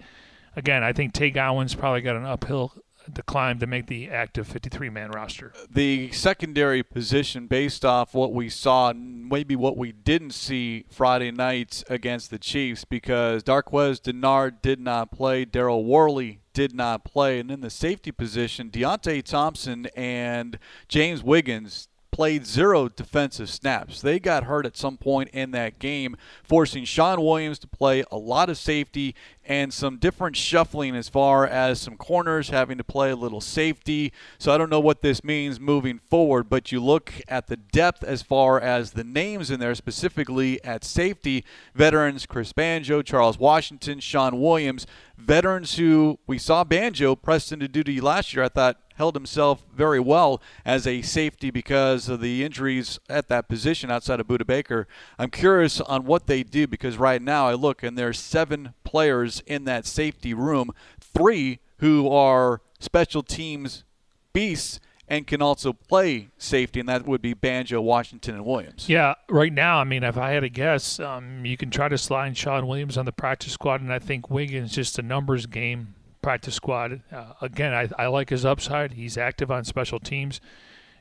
[0.54, 2.74] again, I think Tay Gowan's probably got an uphill
[3.14, 5.52] to climb to make the active 53 man roster.
[5.70, 11.84] The secondary position, based off what we saw, maybe what we didn't see Friday night
[11.88, 17.50] against the Chiefs, because Darqueze Dennard did not play, Daryl Worley did not play, and
[17.50, 24.00] in the safety position, Deionte Thompson and James Wiggins played zero defensive snaps.
[24.00, 28.16] They got hurt at some point in that game, forcing Shawn Williams to play a
[28.16, 33.10] lot of safety and some different shuffling as far as some corners having to play
[33.10, 34.14] a little safety.
[34.38, 38.02] So I don't know what this means moving forward, but you look at the depth
[38.02, 44.00] as far as the names in there, specifically at safety veterans Chris Banjo, Charles Washington,
[44.00, 44.86] Shawn Williams,
[45.18, 48.44] veterans who we saw Banjo pressed into duty last year.
[48.44, 53.48] I thought held himself very well as a safety because of the injuries at that
[53.48, 54.88] position outside of Budda Baker.
[55.18, 59.42] I'm curious on what they do because right now I look and there's seven players
[59.46, 63.84] in that safety room, three who are special teams
[64.32, 68.88] beasts and can also play safety, and that would be Banjo, Washington, and Williams.
[68.88, 71.96] Yeah, right now, I mean, if I had to guess, um, you can try to
[71.96, 75.94] slide Shawn Williams on the practice squad, and I think Wiggins just a numbers game
[76.26, 77.02] practice squad.
[77.12, 78.94] Uh, again, I, I like his upside.
[78.94, 80.40] He's active on special teams,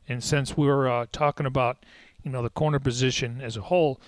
[0.08, 1.84] and since we are uh, talking about
[2.22, 4.00] you know the corner position as a whole,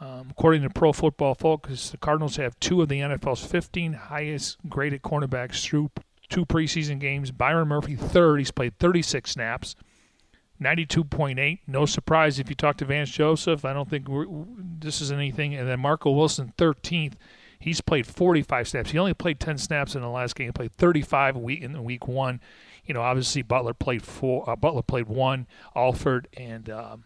[0.00, 4.56] um, according to Pro Football Focus, the Cardinals have two of the NFL's 15 highest
[4.66, 5.90] graded cornerbacks through
[6.30, 7.30] two preseason games.
[7.30, 8.38] Byron Murphy third.
[8.38, 9.76] He's played 36 snaps.
[10.62, 11.58] 92.8.
[11.66, 13.66] No surprise if you talk to Vance Joseph.
[13.66, 14.08] I don't think
[14.80, 15.54] this is anything.
[15.54, 17.16] And then Marco Wilson, 13th.
[17.64, 18.90] He's played 45 snaps.
[18.90, 20.48] He only played 10 snaps in the last game.
[20.48, 22.42] He played 35 week in week one.
[22.84, 24.48] You know, obviously Butler played four.
[24.48, 25.46] Uh, Butler played one.
[25.74, 27.04] Alford and um,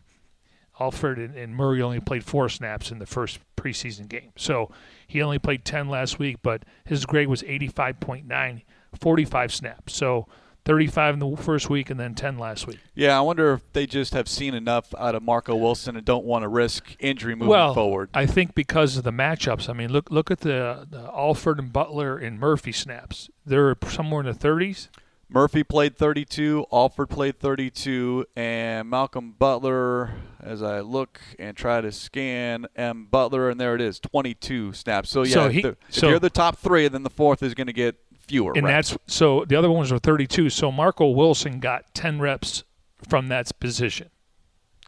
[0.81, 4.33] Alford and, and, Murray only played four snaps in the first preseason game.
[4.35, 4.73] So
[5.07, 8.62] he only played 10 last week, but his grade was 85.9,
[9.01, 9.94] 45 snaps.
[9.94, 10.27] So
[10.68, 12.78] 35 in the first week and then 10 last week.
[12.94, 16.26] Yeah, I wonder if they just have seen enough out of Marco Wilson and don't
[16.26, 18.11] want to risk injury moving well, forward.
[18.12, 19.70] I think because of the matchups.
[19.70, 23.31] I mean, look look at the, the Alford and Butler and Murphy snaps.
[23.46, 24.88] They're somewhere in the 30s.
[25.31, 31.92] Murphy played 32, Alford played 32, and Malcolm Butler, as I look and try to
[31.92, 33.07] scan M.
[33.11, 35.11] Butler, and there it is, 22 snaps.
[35.11, 37.52] So, yeah, So if, he- if so- you're the top three, then the fourth is
[37.52, 37.96] going to get
[38.29, 38.53] fewer.
[38.55, 38.91] and reps.
[38.91, 40.51] that's so the other ones were 32.
[40.51, 42.64] So Marco Wilson got 10 reps
[43.09, 44.11] from that position.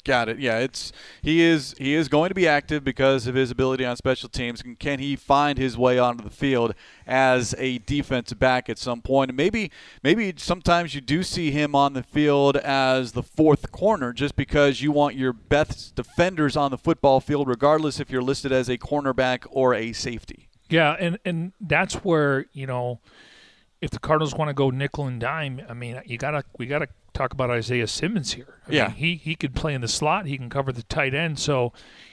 [0.05, 0.38] Got it.
[0.38, 3.96] Yeah, it's he is he is going to be active because of his ability on
[3.96, 4.62] special teams.
[4.62, 6.74] Can, can he find his way onto the field
[7.07, 9.31] as a defensive back at some point?
[9.31, 9.70] And maybe
[10.03, 14.81] maybe sometimes you do see him on the field as the fourth corner, just because
[14.81, 18.79] you want your best defenders on the football field, regardless if you're listed as a
[18.79, 20.48] cornerback or a safety.
[20.70, 23.00] Yeah, and and that's where you know,
[23.80, 26.88] if the Cardinals want to go nickel and dime, I mean, you gotta we gotta
[27.14, 28.58] talk about Isaiah Simmons here.
[28.68, 28.86] I Yeah.
[28.88, 30.26] mean, he he could play in the slot.
[30.26, 31.38] He can cover the tight end.
[31.38, 31.72] So,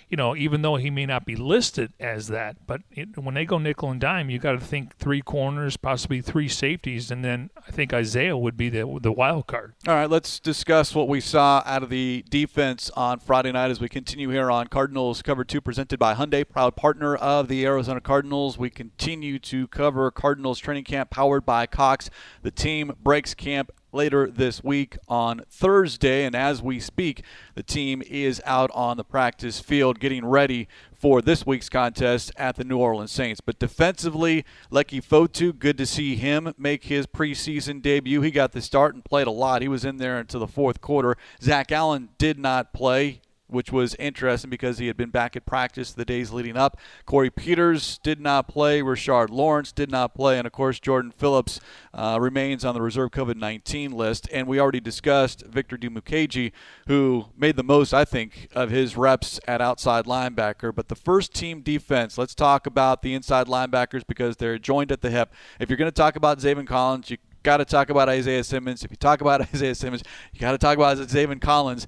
[0.09, 3.45] you know, even though he may not be listed as that, but it, when they
[3.45, 7.49] go nickel and dime, you got to think three corners, possibly three safeties, and then
[7.67, 9.73] I think Isaiah would be the the wild card.
[9.87, 13.81] All right, let's discuss what we saw out of the defense on Friday night as
[13.81, 17.99] we continue here on Cardinals Cover 2 presented by Hyundai, proud partner of the Arizona
[17.99, 18.57] Cardinals.
[18.57, 22.09] We continue to cover Cardinals training camp powered by Cox.
[22.43, 27.23] The team breaks camp later this week on Thursday, and as we speak,
[27.55, 32.55] the team is out on the practice field getting ready for this week's contest at
[32.55, 33.39] the New Orleans Saints.
[33.39, 38.21] But defensively, Leki Fotu, good to see him make his preseason debut.
[38.21, 39.61] He got the start and played a lot.
[39.61, 41.15] He was in there until the fourth quarter.
[41.41, 43.21] Zach Allen did not play.
[43.47, 46.77] Which was interesting because he had been back at practice the days leading up.
[47.05, 48.81] Corey Peters did not play.
[48.81, 50.37] Rashard Lawrence did not play.
[50.37, 51.59] And of course, Jordan Phillips
[51.93, 54.27] uh, remains on the reserve COVID 19 list.
[54.33, 56.51] And we already discussed Victor Dimukeje,
[56.87, 60.75] who made the most, I think, of his reps at outside linebacker.
[60.75, 65.01] But the first team defense, let's talk about the inside linebackers because they're joined at
[65.01, 65.33] the hip.
[65.59, 68.83] If you're going to talk about Zaven Collins, you got to talk about Isaiah Simmons.
[68.83, 71.87] If you talk about Isaiah Simmons, you got to talk about Zaven Collins.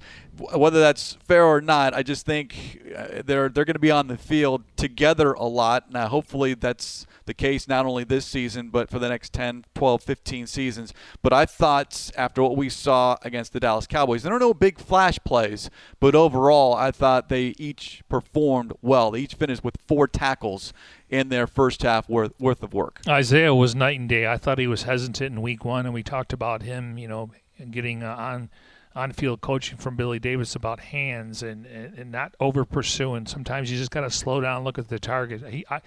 [0.54, 4.06] Whether that's fair or not, I just think uh, they're they're going to be on
[4.06, 5.92] the field together a lot.
[5.92, 10.02] Now, hopefully, that's the case not only this season but for the next 10, 12,
[10.02, 10.94] 15 seasons.
[11.22, 14.78] But I thought after what we saw against the Dallas Cowboys, there are no big
[14.78, 15.68] flash plays,
[16.00, 19.10] but overall, I thought they each performed well.
[19.10, 20.72] They each finished with four tackles
[21.10, 23.00] in their first half worth worth of work.
[23.06, 24.26] Isaiah was night and day.
[24.26, 27.30] I thought he was hesitant in week one, and we talked about him, you know,
[27.70, 28.50] getting uh, on
[28.94, 33.26] on field coaching from Billy Davis about hands and, and, and not over pursuing.
[33.26, 35.42] Sometimes you just got to slow down, look at the target.
[35.48, 35.80] He I,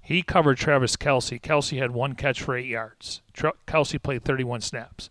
[0.00, 1.40] he covered Travis Kelce.
[1.40, 3.20] Kelce had one catch for eight yards.
[3.34, 5.10] Kelce played 31 snaps.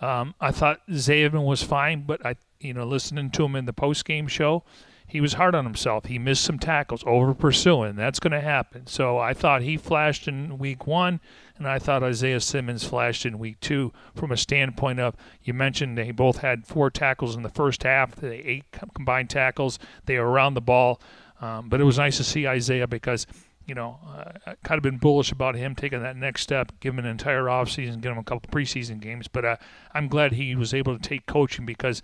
[0.00, 3.72] Um, I thought Zaven was fine, but I, you know, listening to him in the
[3.72, 4.64] post game show,
[5.08, 6.04] he was hard on himself.
[6.04, 7.96] He missed some tackles, over pursuing.
[7.96, 8.86] That's going to happen.
[8.86, 11.20] So I thought he flashed in week one,
[11.56, 15.96] and I thought Isaiah Simmons flashed in week two from a standpoint of you mentioned
[15.96, 19.78] they both had four tackles in the first half, they eight combined tackles.
[20.04, 21.00] They were around the ball,
[21.40, 23.26] um, but it was nice to see Isaiah because.
[23.66, 27.00] You know, uh, kind of been bullish about him taking that next step, give him
[27.00, 29.28] an entire offseason, give him a couple preseason games.
[29.28, 29.56] But uh,
[29.92, 32.00] I'm glad he was able to take coaching because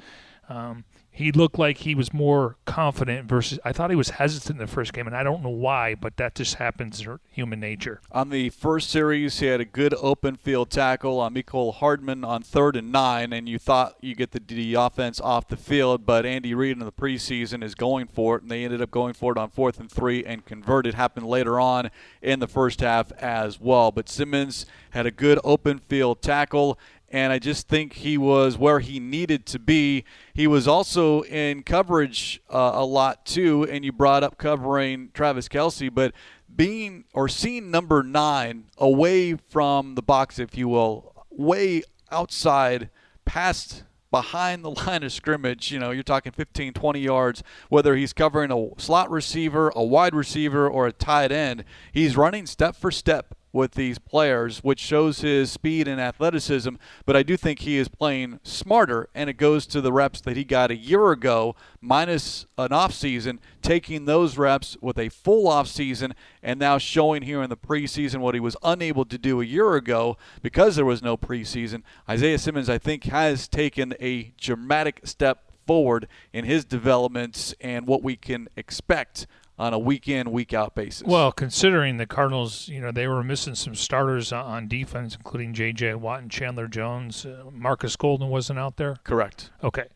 [0.51, 4.67] um, he looked like he was more confident versus I thought he was hesitant in
[4.67, 8.01] the first game, and I don't know why, but that just happens human nature.
[8.11, 12.43] On the first series, he had a good open field tackle on Mecole Hardman on
[12.43, 16.27] third and nine, and you thought you get the, the offense off the field, but
[16.27, 19.31] Andy Reid in the preseason is going for it, and they ended up going for
[19.31, 20.95] it on fourth and three and converted.
[20.95, 23.93] Happened later on in the first half as well.
[23.93, 26.77] But Simmons had a good open field tackle
[27.15, 30.05] and I just think he was where he needed to be.
[30.35, 35.49] He was also in coverage uh, a lot too, and you brought up covering Travis
[35.49, 36.13] Kelce, but
[36.57, 42.91] being or seeing number nine away from the box, if you will, way outside,
[43.25, 48.13] past behind the line of scrimmage, you know, you're talking 15, 20 yards, whether he's
[48.13, 52.91] covering a slot receiver, a wide receiver, or a tight end, he's running step for
[52.91, 56.75] step with these players, which shows his speed and athleticism.
[57.07, 60.37] But I do think he is playing smarter, and it goes to the reps that
[60.37, 66.13] he got a year ago, minus an offseason, taking those reps with a full offseason,
[66.43, 69.77] and now showing here in the preseason what he was unable to do a year
[69.77, 71.83] ago because there was no preseason.
[72.11, 78.03] Isaiah Simmons, I think, has taken a dramatic step forward in his developments and what
[78.03, 81.07] we can expect on a week in, week out basis.
[81.07, 85.95] Well, considering the Cardinals, you know, they were missing some starters on defense, including J.J.
[85.95, 87.25] Watt and Chandler Jones.
[87.25, 88.97] Uh, Marcus Golden wasn't out there.
[89.05, 89.51] correct.
[89.63, 89.87] Okay.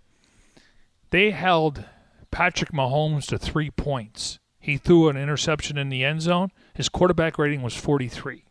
[1.11, 1.85] They held
[2.31, 4.39] Patrick Mahomes to three points.
[4.61, 6.51] He threw an interception in the end zone.
[6.75, 8.45] His quarterback rating was 43.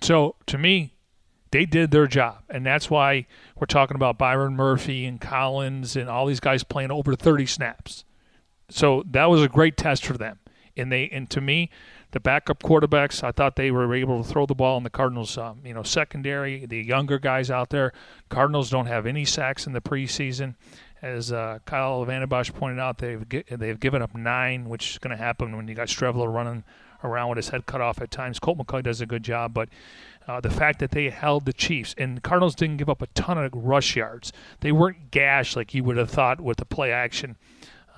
[0.00, 0.96] So to me,
[1.50, 3.26] they did their job, and that's why
[3.56, 8.04] we're talking about Byron Murphy and Collins and all these guys playing over 30 snaps.
[8.72, 10.38] So that was a great test for them,
[10.76, 11.70] and they and to me,
[12.12, 15.36] the backup quarterbacks, I thought they were able to throw the ball in the Cardinals,
[15.36, 17.92] um, you know, secondary, the younger guys out there.
[18.28, 20.54] Cardinals don't have any sacks in the preseason.
[21.02, 25.10] As uh, Kyle Van Bosch pointed out, they've they've given up nine, which is going
[25.10, 26.64] to happen when you got Streveler running
[27.02, 28.38] around with his head cut off at times.
[28.38, 29.68] Colt McCoy does a good job, but
[30.28, 33.36] uh, the fact that they held the Chiefs and Cardinals didn't give up a ton
[33.36, 34.32] of rush yards.
[34.60, 37.36] They weren't gashed like you would have thought with the play action.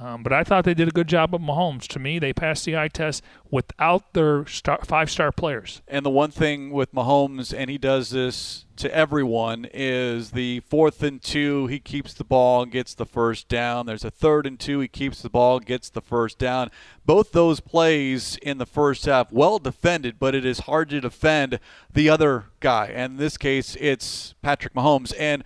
[0.00, 1.86] Um, but I thought they did a good job with Mahomes.
[1.88, 5.82] To me, they passed the eye test without their star, five-star players.
[5.86, 11.00] And the one thing with Mahomes, and he does this to everyone, is the fourth
[11.04, 13.86] and two, he keeps the ball and gets the first down.
[13.86, 16.72] There's a third and two, he keeps the ball, gets the first down.
[17.06, 21.60] Both those plays in the first half, well defended, but it is hard to defend
[21.92, 22.86] the other guy.
[22.86, 25.14] And in this case, it's Patrick Mahomes.
[25.16, 25.44] And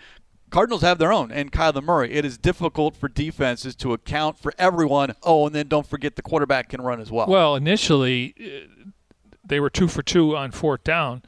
[0.50, 2.12] Cardinals have their own, and Kyler Murray.
[2.12, 5.14] It is difficult for defenses to account for everyone.
[5.22, 7.26] Oh, and then don't forget the quarterback can run as well.
[7.26, 8.90] Well, initially, uh,
[9.44, 11.22] they were two for two on fourth down,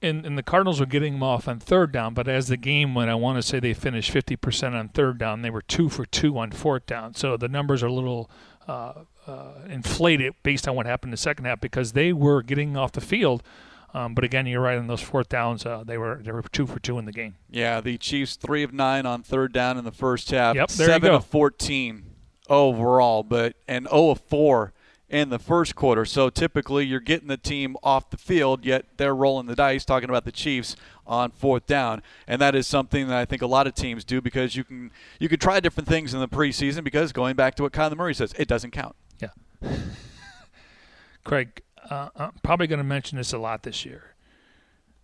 [0.00, 2.14] and, and the Cardinals were getting them off on third down.
[2.14, 5.42] But as the game went, I want to say they finished 50% on third down.
[5.42, 7.14] They were two for two on fourth down.
[7.14, 8.30] So the numbers are a little
[8.66, 8.94] uh,
[9.26, 12.92] uh, inflated based on what happened in the second half because they were getting off
[12.92, 13.42] the field–
[13.94, 15.64] um, but again, you're right on those fourth downs.
[15.64, 17.36] Uh, they were they were two for two in the game.
[17.50, 20.56] Yeah, the Chiefs three of nine on third down in the first half.
[20.56, 21.16] Yep, there seven you go.
[21.16, 22.04] of fourteen
[22.48, 24.72] overall, but and zero oh of four
[25.08, 26.04] in the first quarter.
[26.04, 29.84] So typically, you're getting the team off the field, yet they're rolling the dice.
[29.84, 30.76] Talking about the Chiefs
[31.06, 34.20] on fourth down, and that is something that I think a lot of teams do
[34.20, 37.62] because you can you can try different things in the preseason because going back to
[37.62, 38.94] what Kyler Murray says, it doesn't count.
[39.18, 39.30] Yeah.
[41.24, 44.14] Craig, uh, I'm probably going to mention this a lot this year.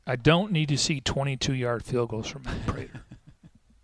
[0.07, 3.01] I don't need to see 22 yard field goals from Matt Prater.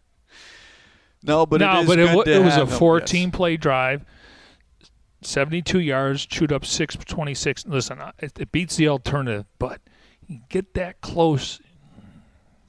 [1.23, 3.37] no, but no, it but it, it was a him, 14 yes.
[3.37, 4.05] play drive,
[5.23, 7.67] 72 yards, chewed up 626.
[7.67, 9.81] Listen, it, it beats the alternative, but
[10.27, 11.61] you get that close.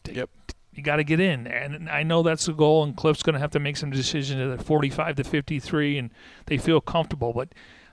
[0.09, 0.29] Yep.
[0.73, 2.83] You got to get in, and I know that's the goal.
[2.83, 6.09] And Kliff's going to have to make some decisions at 45 to 53, and
[6.45, 7.49] they feel comfortable, but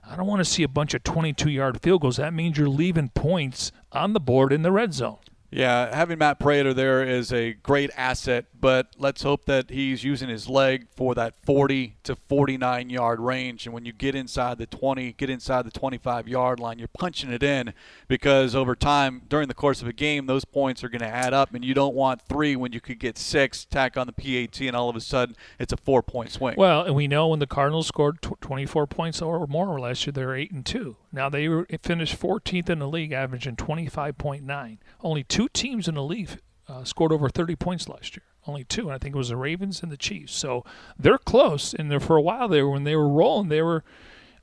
[0.09, 2.17] I don't want to see a bunch of 22 yard field goals.
[2.17, 5.19] That means you're leaving points on the board in the red zone.
[5.51, 10.29] Yeah, having Matt Prater there is a great asset, but let's hope that he's using
[10.29, 13.65] his leg for that 40 to 49 yard range.
[13.65, 17.31] And when you get inside the 20, get inside the 25 yard line, you're punching
[17.31, 17.73] it in
[18.07, 21.33] because over time, during the course of a game, those points are going to add
[21.33, 24.61] up, and you don't want three when you could get six, tack on the PAT,
[24.61, 26.55] and all of a sudden it's a four point swing.
[26.57, 30.35] Well, and we know when the Cardinals scored 24 points or more last year, they're
[30.35, 30.95] 8 and 2.
[31.11, 34.77] Now they were, finished 14th in the league, averaging 25.9.
[35.01, 38.23] Only two teams in the league uh, scored over 30 points last year.
[38.49, 40.33] Only two, and I think it was the Ravens and the Chiefs.
[40.33, 40.65] So
[40.97, 43.83] they're close, and for a while there, when they were rolling, they were,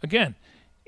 [0.00, 0.36] again,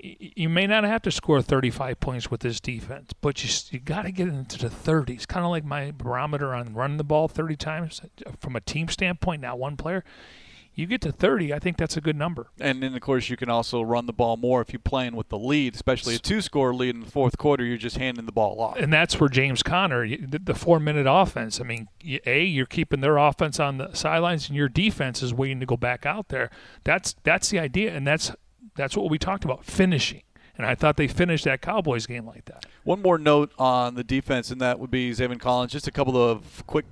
[0.00, 4.02] you may not have to score 35 points with this defense, but you you got
[4.02, 5.26] to get into the 30s.
[5.26, 8.88] Kind of like my barometer on running the ball 30 times uh, from a team
[8.88, 10.04] standpoint, not one player
[10.78, 12.46] you get to 30, I think that's a good number.
[12.60, 15.28] And then, of course, you can also run the ball more if you're playing with
[15.28, 17.64] the lead, especially a two score lead in the fourth quarter.
[17.64, 18.76] You're just handing the ball off.
[18.76, 21.88] And that's where James Conner, the four minute offense, I mean,
[22.26, 25.76] A, you're keeping their offense on the sidelines, and your defense is waiting to go
[25.76, 26.48] back out there.
[26.84, 28.30] That's, that's the idea, and that's,
[28.76, 30.22] that's what we talked about finishing.
[30.56, 32.66] And I thought they finished that Cowboys game like that.
[32.84, 35.72] One more note on the defense, and that would be Zaven Collins.
[35.72, 36.86] Just a couple of quick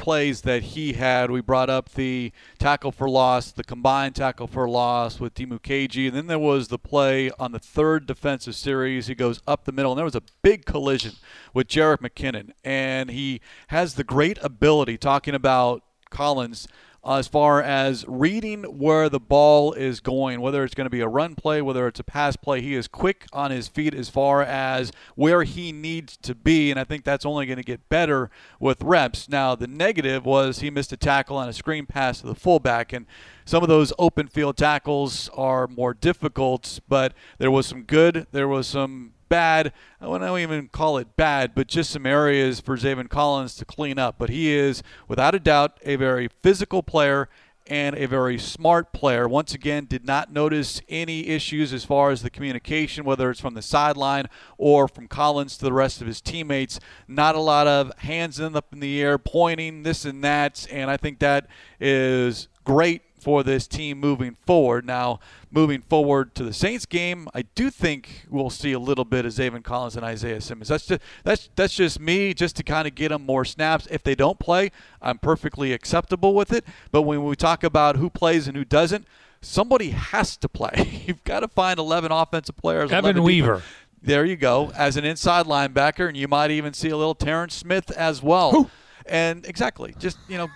[0.00, 1.30] plays that he had.
[1.30, 6.16] We brought up the tackle for loss, the combined tackle for loss with Dimukeje, and
[6.16, 9.08] then there was the play on the third defensive series.
[9.08, 11.16] He goes up the middle, and there was a big collision
[11.52, 16.66] with Jerick McKinnon, and he has the great ability talking about Collins
[17.04, 21.00] uh, as far as reading where the ball is going, whether it's going to be
[21.00, 22.60] a run play, whether it's a pass play.
[22.60, 26.78] He is quick on his feet as far as where he needs to be, and
[26.78, 29.28] I think that's only going to get better with reps.
[29.28, 32.92] Now, the negative was he missed a tackle on a screen pass to the fullback,
[32.92, 33.06] and
[33.44, 38.48] some of those open field tackles are more difficult, but there was some good, there
[38.48, 39.72] was some bad.
[39.98, 43.98] I wouldn't even call it bad, but just some areas for Zaven Collins to clean
[43.98, 44.16] up.
[44.18, 47.30] But he is, without a doubt, a very physical player
[47.66, 49.28] and a very smart player.
[49.28, 53.54] Once again, did not notice any issues as far as the communication, whether it's from
[53.54, 54.26] the sideline
[54.58, 56.80] or from Collins to the rest of his teammates.
[57.06, 60.96] Not a lot of hands up in the air, pointing this and that, and I
[60.96, 61.46] think that
[61.78, 64.84] is great for this team moving forward.
[64.86, 69.24] Now, moving forward to the Saints game, I do think we'll see a little bit
[69.26, 70.68] of Zaven Collins and Isaiah Simmons.
[70.68, 73.86] That's just that's that's just me, just to kind of get them more snaps.
[73.90, 74.70] If they don't play,
[75.02, 76.64] I'm perfectly acceptable with it.
[76.90, 79.06] But when we talk about who plays and who doesn't,
[79.40, 81.02] somebody has to play.
[81.06, 82.90] You've got to find 11 offensive players.
[82.92, 83.54] Evan Weaver.
[83.56, 87.14] defense- There you go, as an inside linebacker, and you might even see a little
[87.14, 88.70] Terrence Smith as well.
[89.06, 90.48] And exactly, just you know,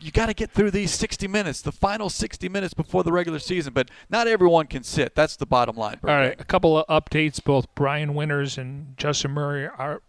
[0.00, 3.38] you got to get through these 60 minutes, the final 60 minutes before the regular
[3.38, 3.72] season.
[3.72, 5.14] But not everyone can sit.
[5.14, 5.98] That's the bottom line.
[6.02, 7.42] All right, a couple of updates.
[7.42, 10.02] Both Brian Winters and Justin Murray are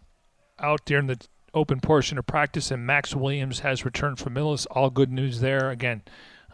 [0.58, 1.18] out during the
[1.54, 4.66] open portion of practice, and Max Williams has returned from Millis.
[4.70, 5.70] All good news there.
[5.70, 6.02] Again,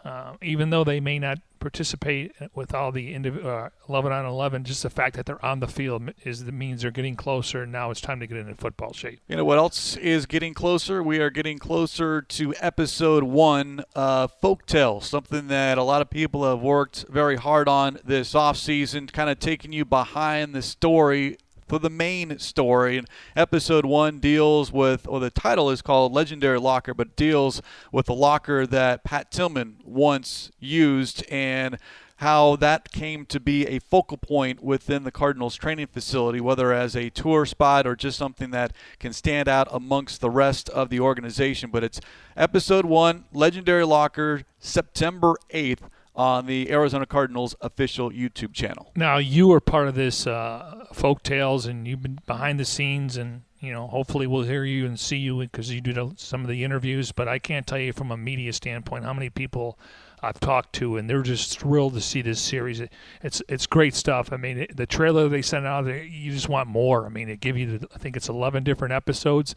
[0.07, 4.63] uh, even though they may not participate with all the indiv- uh, 11 on 11,
[4.63, 7.63] just the fact that they're on the field is that means they're getting closer.
[7.63, 9.19] And now it's time to get into football shape.
[9.27, 11.03] You know what else is getting closer?
[11.03, 16.49] We are getting closer to episode one, uh, Folktale, something that a lot of people
[16.49, 21.37] have worked very hard on this offseason, kind of taking you behind the story
[21.67, 22.97] for the main story.
[22.97, 27.61] And episode one deals with, or the title is called Legendary Locker, but deals
[27.91, 31.77] with the locker that Pat Tillman once used and
[32.17, 36.95] how that came to be a focal point within the Cardinals training facility, whether as
[36.95, 40.99] a tour spot or just something that can stand out amongst the rest of the
[40.99, 41.69] organization.
[41.69, 42.01] But it's
[42.35, 48.91] episode one, Legendary Locker, September 8th on the Arizona Cardinals official YouTube channel.
[48.95, 53.15] Now you are part of this uh, folk tales, and you've been behind the scenes,
[53.15, 56.47] and you know hopefully we'll hear you and see you because you do some of
[56.47, 57.11] the interviews.
[57.11, 59.77] But I can't tell you from a media standpoint how many people
[60.23, 62.79] I've talked to, and they're just thrilled to see this series.
[62.79, 62.91] It,
[63.21, 64.33] it's it's great stuff.
[64.33, 67.05] I mean, the trailer they sent out, you just want more.
[67.05, 69.53] I mean, it give you the, I think it's 11 different episodes.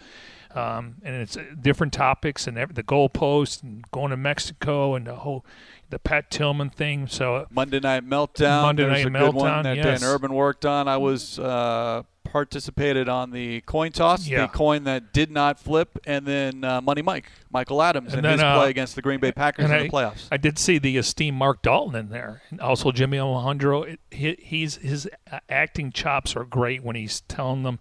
[0.55, 5.07] Um, and it's uh, different topics and every, the goalpost and going to Mexico and
[5.07, 5.45] the whole
[5.91, 7.07] the Pat Tillman thing.
[7.07, 8.63] So Monday Night Meltdown.
[8.63, 10.01] Monday Night a good one Meltdown, that yes.
[10.01, 10.89] Dan Urban worked on.
[10.89, 14.43] I was uh, participated on the coin toss, Yeah.
[14.43, 18.35] the coin that did not flip, and then uh, Money Mike, Michael Adams, And and,
[18.35, 20.29] his uh, play against the Green Bay Packers in and the playoffs.
[20.31, 23.83] I did see the esteemed Mark Dalton in there, and also Jimmy Alejandro.
[23.83, 27.81] It, he, he's his uh, acting chops are great when he's telling them,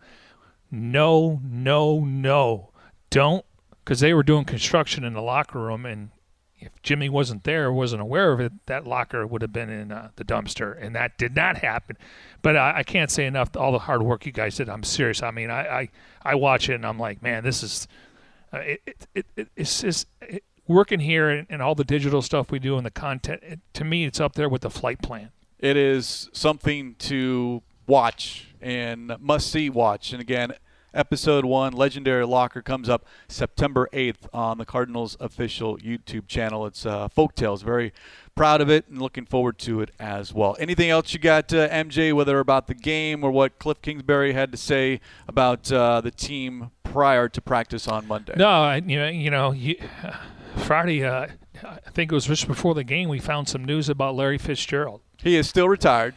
[0.72, 2.70] "No, no, no,
[3.09, 3.45] don't,"
[3.84, 6.11] because they were doing construction in the locker room, and
[6.59, 10.09] if Jimmy wasn't there, wasn't aware of it, that locker would have been in uh,
[10.17, 11.97] the dumpster, and that did not happen.
[12.41, 14.70] But I, I can't say enough all the hard work you guys did.
[14.70, 15.24] I'm serious.
[15.24, 15.89] I mean, I I,
[16.24, 17.88] I watch it and I'm like, man, this is
[18.53, 22.22] uh, it, it, it, it, it's just it, working here and, and all the digital
[22.22, 23.41] stuff we do and the content.
[23.43, 25.32] It, to me, it's up there with the flight plan.
[25.59, 30.12] it is something to watch and must see watch.
[30.12, 30.53] And again,
[30.93, 36.66] episode one, Legendary Locker, comes up September 8th on the Cardinals official YouTube channel.
[36.66, 37.64] It's uh, Folktales.
[37.64, 37.93] Very
[38.36, 40.55] proud of it and looking forward to it as well.
[40.60, 44.51] Anything else you got, uh, MJ, whether about the game or what Kliff Kingsbury had
[44.51, 48.34] to say about uh, the team prior to practice on Monday?
[48.38, 49.76] No, I, you know, you know, you,
[50.57, 51.03] Friday.
[51.03, 51.28] Uh,
[51.62, 53.10] I think it was just before the game.
[53.10, 55.01] We found some news about Larry Fitzgerald.
[55.18, 56.16] He is still retired.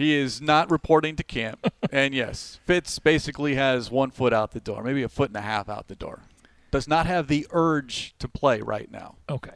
[0.00, 1.70] He is not reporting to camp.
[1.92, 5.42] and yes, Fitz basically has one foot out the door, maybe a foot and a
[5.42, 6.22] half out the door.
[6.70, 9.16] Does not have the urge to play right now.
[9.28, 9.50] Okay.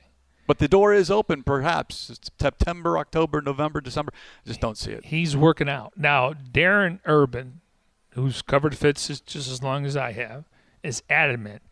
[0.47, 2.11] But the door is open, perhaps.
[2.11, 4.13] It's September, October, November, December.
[4.45, 5.07] I just don't see it.
[5.07, 6.35] He's working out now.
[6.35, 7.63] Darren Urban,
[8.11, 10.45] who's covered Fitz just as long as I have,
[10.83, 11.63] is adamant.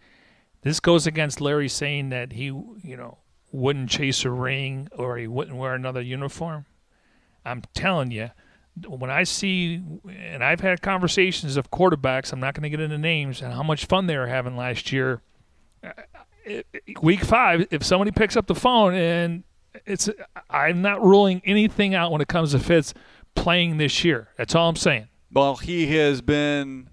[0.63, 3.19] This goes against Larry saying that he, you know,
[3.51, 6.65] wouldn't chase a ring or he wouldn't wear another uniform.
[7.45, 8.31] I'm telling you,
[8.87, 12.99] when I see, and I've had conversations of quarterbacks, I'm not going to get into
[12.99, 15.21] names and how much fun they were having last year.
[17.03, 19.45] Week five, if somebody picks up the phone and
[19.87, 20.09] it's,
[20.51, 22.95] I'm not ruling anything out when it comes to Fitz
[23.35, 24.29] playing this year.
[24.37, 25.09] That's all I'm saying.
[25.31, 26.89] Well, he has been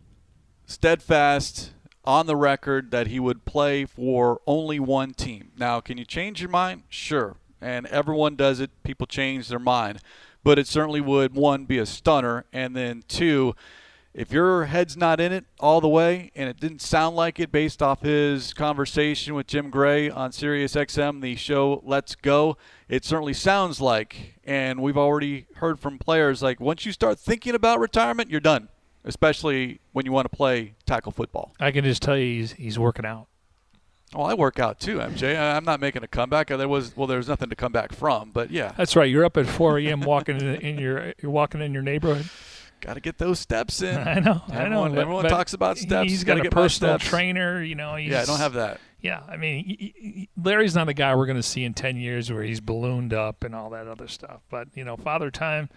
[0.65, 1.73] steadfast
[2.05, 5.51] on the record that he would play for only one team.
[5.57, 6.83] Now, can you change your mind?
[6.89, 7.35] Sure.
[7.61, 8.71] And everyone does it.
[8.83, 9.99] People change their mind.
[10.43, 12.45] But it certainly would, one, be a stunner.
[12.53, 13.55] And then, two,
[14.13, 17.53] if your head's not in it all the way, and it didn't sound like it
[17.53, 22.57] based off his conversation with Jim Gray on Sirius XM, the show Let's Go,
[22.89, 27.55] it certainly sounds like, and we've already heard from players, like once you start thinking
[27.55, 28.67] about retirement, you're done,
[29.05, 31.53] especially when you want to play tackle football.
[31.57, 33.28] I can just tell you he's, he's working out.
[34.15, 35.37] Well, I work out too, MJ.
[35.39, 36.47] I'm not making a comeback.
[36.47, 38.73] There was well, there's nothing to come back from, but yeah.
[38.75, 39.09] That's right.
[39.09, 40.01] You're up at 4 a.m.
[40.01, 42.27] walking in, in your you're walking in your neighborhood.
[42.81, 43.95] Got to get those steps in.
[44.07, 44.89] I know, everyone, I know.
[44.95, 46.09] but- Everyone but talks about steps.
[46.09, 47.61] He's Gotta a get personal trainer.
[47.61, 48.79] You know, Yeah, I don't have that.
[49.01, 51.97] Yeah, I mean, he, he- Larry's not the guy we're going to see in 10
[51.97, 54.41] years where he's ballooned up and all that other stuff.
[54.49, 55.69] But, you know, Father Time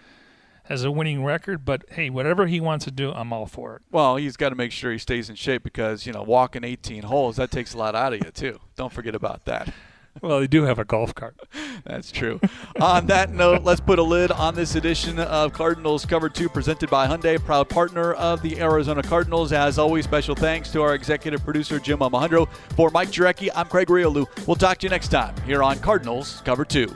[0.65, 3.83] has a winning record, but hey, whatever he wants to do, I'm all for it.
[3.91, 7.05] Well, he's got to make sure he stays in shape because you know walking 18
[7.05, 8.59] holes that takes a lot out of you too.
[8.77, 9.73] Don't forget about that.
[10.21, 11.37] Well, they do have a golf cart.
[11.87, 12.39] That's true.
[12.79, 16.91] on that note, let's put a lid on this edition of Cardinals Cover 2 presented
[16.91, 19.55] by Hyundai, proud partner of the Arizona Cardinals.
[19.55, 22.45] As always, special thanks to our executive producer, Jim Alejandro.
[22.77, 24.27] For Mike Jurecki, I'm Craig Grialou.
[24.47, 26.95] We'll talk to you next time here on Cardinals Cover 2.